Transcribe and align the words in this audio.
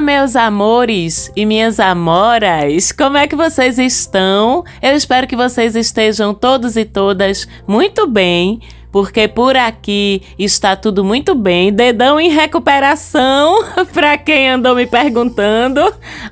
Olá, 0.00 0.06
meus 0.06 0.34
amores 0.34 1.30
e 1.36 1.44
minhas 1.44 1.78
amoras! 1.78 2.90
Como 2.90 3.18
é 3.18 3.28
que 3.28 3.36
vocês 3.36 3.78
estão? 3.78 4.64
Eu 4.80 4.96
espero 4.96 5.26
que 5.26 5.36
vocês 5.36 5.76
estejam 5.76 6.32
todos 6.32 6.74
e 6.74 6.86
todas 6.86 7.46
muito 7.66 8.06
bem 8.06 8.60
porque 8.90 9.28
por 9.28 9.56
aqui 9.56 10.22
está 10.38 10.74
tudo 10.74 11.04
muito 11.04 11.34
bem. 11.34 11.72
Dedão 11.72 12.18
em 12.18 12.30
recuperação, 12.30 13.62
para 13.92 14.16
quem 14.18 14.50
andou 14.50 14.74
me 14.74 14.86
perguntando. 14.86 15.80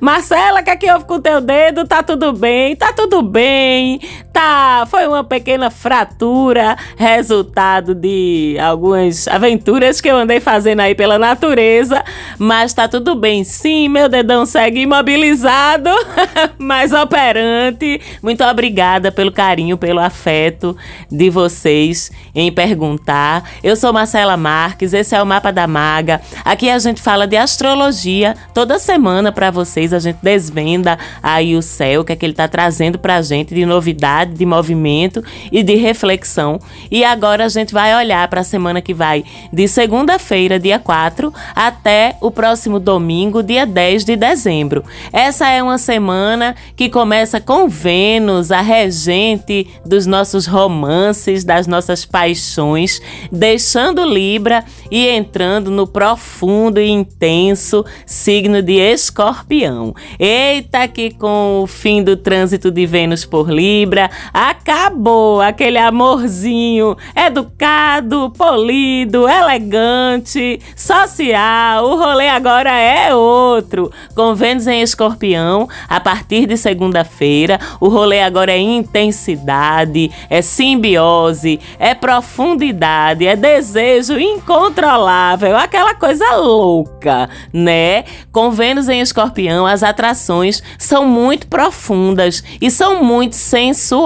Marcela, 0.00 0.60
o 0.60 0.64
que 0.64 0.70
é 0.70 0.76
que 0.76 0.90
houve 0.90 1.04
com 1.04 1.14
o 1.14 1.20
teu 1.20 1.40
dedo? 1.40 1.86
Tá 1.86 2.02
tudo 2.02 2.32
bem? 2.32 2.74
Tá 2.74 2.92
tudo 2.92 3.22
bem. 3.22 4.00
Tá, 4.38 4.86
foi 4.88 5.04
uma 5.08 5.24
pequena 5.24 5.68
fratura, 5.68 6.76
resultado 6.96 7.92
de 7.92 8.56
algumas 8.60 9.26
aventuras 9.26 10.00
que 10.00 10.08
eu 10.08 10.16
andei 10.16 10.38
fazendo 10.38 10.78
aí 10.78 10.94
pela 10.94 11.18
natureza, 11.18 12.04
mas 12.38 12.72
tá 12.72 12.86
tudo 12.86 13.16
bem. 13.16 13.42
Sim, 13.42 13.88
meu 13.88 14.08
dedão 14.08 14.46
segue 14.46 14.82
imobilizado, 14.82 15.90
mas 16.56 16.92
operante. 16.92 18.00
Muito 18.22 18.44
obrigada 18.44 19.10
pelo 19.10 19.32
carinho, 19.32 19.76
pelo 19.76 19.98
afeto 19.98 20.76
de 21.10 21.28
vocês 21.30 22.08
em 22.32 22.52
perguntar. 22.52 23.42
Eu 23.60 23.74
sou 23.74 23.92
Marcela 23.92 24.36
Marques, 24.36 24.92
esse 24.92 25.16
é 25.16 25.20
o 25.20 25.26
Mapa 25.26 25.50
da 25.50 25.66
Maga. 25.66 26.20
Aqui 26.44 26.70
a 26.70 26.78
gente 26.78 27.02
fala 27.02 27.26
de 27.26 27.36
astrologia 27.36 28.36
toda 28.54 28.78
semana 28.78 29.32
para 29.32 29.50
vocês, 29.50 29.92
a 29.92 29.98
gente 29.98 30.18
desvenda 30.22 30.96
aí 31.20 31.56
o 31.56 31.62
céu, 31.62 32.02
o 32.02 32.04
que 32.04 32.12
é 32.12 32.16
que 32.16 32.24
ele 32.24 32.34
tá 32.34 32.46
trazendo 32.46 33.00
pra 33.00 33.20
gente 33.20 33.52
de 33.52 33.66
novidade, 33.66 34.27
de 34.28 34.46
movimento 34.46 35.22
e 35.50 35.62
de 35.62 35.74
reflexão. 35.76 36.60
E 36.90 37.04
agora 37.04 37.44
a 37.44 37.48
gente 37.48 37.72
vai 37.72 37.96
olhar 37.96 38.28
para 38.28 38.42
a 38.42 38.44
semana 38.44 38.80
que 38.80 38.94
vai 38.94 39.24
de 39.52 39.66
segunda-feira, 39.66 40.58
dia 40.58 40.78
4, 40.78 41.32
até 41.54 42.16
o 42.20 42.30
próximo 42.30 42.78
domingo, 42.78 43.42
dia 43.42 43.66
10 43.66 44.04
de 44.04 44.16
dezembro. 44.16 44.84
Essa 45.12 45.48
é 45.48 45.62
uma 45.62 45.78
semana 45.78 46.54
que 46.76 46.88
começa 46.88 47.40
com 47.40 47.68
Vênus, 47.68 48.52
a 48.52 48.60
regente 48.60 49.66
dos 49.84 50.06
nossos 50.06 50.46
romances, 50.46 51.44
das 51.44 51.66
nossas 51.66 52.04
paixões 52.04 53.00
deixando 53.30 54.04
Libra 54.04 54.64
e 54.90 55.08
entrando 55.08 55.70
no 55.70 55.86
profundo 55.86 56.80
e 56.80 56.88
intenso 56.88 57.84
signo 58.06 58.62
de 58.62 58.74
Escorpião. 58.74 59.94
Eita, 60.18 60.86
que 60.88 61.10
com 61.10 61.60
o 61.62 61.66
fim 61.66 62.02
do 62.02 62.16
trânsito 62.16 62.70
de 62.70 62.86
Vênus 62.86 63.24
por 63.24 63.50
Libra, 63.50 64.10
acabou 64.32 65.40
aquele 65.40 65.78
amorzinho 65.78 66.96
educado, 67.14 68.32
polido, 68.36 69.28
elegante, 69.28 70.60
social. 70.76 71.84
O 71.84 71.96
rolê 71.96 72.28
agora 72.28 72.70
é 72.70 73.14
outro. 73.14 73.90
Com 74.14 74.34
Vênus 74.34 74.66
em 74.66 74.82
Escorpião, 74.82 75.68
a 75.88 76.00
partir 76.00 76.46
de 76.46 76.56
segunda-feira, 76.56 77.58
o 77.80 77.88
rolê 77.88 78.20
agora 78.20 78.52
é 78.52 78.58
intensidade, 78.58 80.10
é 80.28 80.42
simbiose, 80.42 81.60
é 81.78 81.94
profundidade 81.94 83.26
é 83.26 83.36
desejo 83.36 84.18
incontrolável, 84.18 85.56
aquela 85.56 85.94
coisa 85.94 86.36
louca, 86.36 87.28
né? 87.52 88.04
Com 88.32 88.50
Vênus 88.50 88.88
em 88.88 89.00
Escorpião, 89.00 89.66
as 89.66 89.82
atrações 89.82 90.62
são 90.78 91.06
muito 91.06 91.46
profundas 91.46 92.42
e 92.60 92.70
são 92.70 93.02
muito 93.02 93.34
sensuais, 93.36 93.97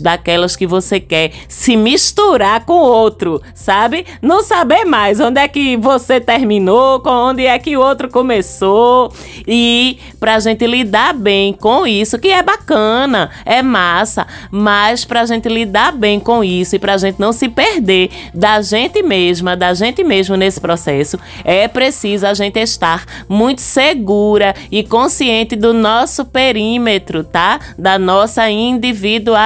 daquelas 0.00 0.54
que 0.54 0.66
você 0.66 1.00
quer 1.00 1.32
se 1.48 1.76
misturar 1.76 2.64
com 2.64 2.74
outro, 2.74 3.40
sabe? 3.54 4.04
Não 4.20 4.42
saber 4.42 4.84
mais 4.84 5.20
onde 5.20 5.40
é 5.40 5.48
que 5.48 5.76
você 5.76 6.20
terminou, 6.20 7.00
com 7.00 7.10
onde 7.10 7.46
é 7.46 7.58
que 7.58 7.76
o 7.76 7.80
outro 7.80 8.10
começou 8.10 9.12
e 9.46 9.98
pra 10.20 10.38
gente 10.38 10.66
lidar 10.66 11.14
bem 11.14 11.52
com 11.52 11.86
isso, 11.86 12.18
que 12.18 12.28
é 12.28 12.42
bacana, 12.42 13.30
é 13.46 13.62
massa, 13.62 14.26
mas 14.50 15.04
pra 15.04 15.24
gente 15.24 15.48
lidar 15.48 15.92
bem 15.92 16.20
com 16.20 16.44
isso 16.44 16.76
e 16.76 16.78
pra 16.78 16.98
gente 16.98 17.18
não 17.18 17.32
se 17.32 17.48
perder 17.48 18.10
da 18.34 18.60
gente 18.60 19.02
mesma, 19.02 19.56
da 19.56 19.72
gente 19.72 20.04
mesmo 20.04 20.36
nesse 20.36 20.60
processo, 20.60 21.18
é 21.44 21.66
preciso 21.68 22.26
a 22.26 22.34
gente 22.34 22.58
estar 22.58 23.04
muito 23.28 23.60
segura 23.60 24.54
e 24.70 24.82
consciente 24.82 25.56
do 25.56 25.72
nosso 25.72 26.24
perímetro, 26.24 27.24
tá? 27.24 27.58
Da 27.78 27.98
nossa 27.98 28.50
individualidade. 28.50 29.37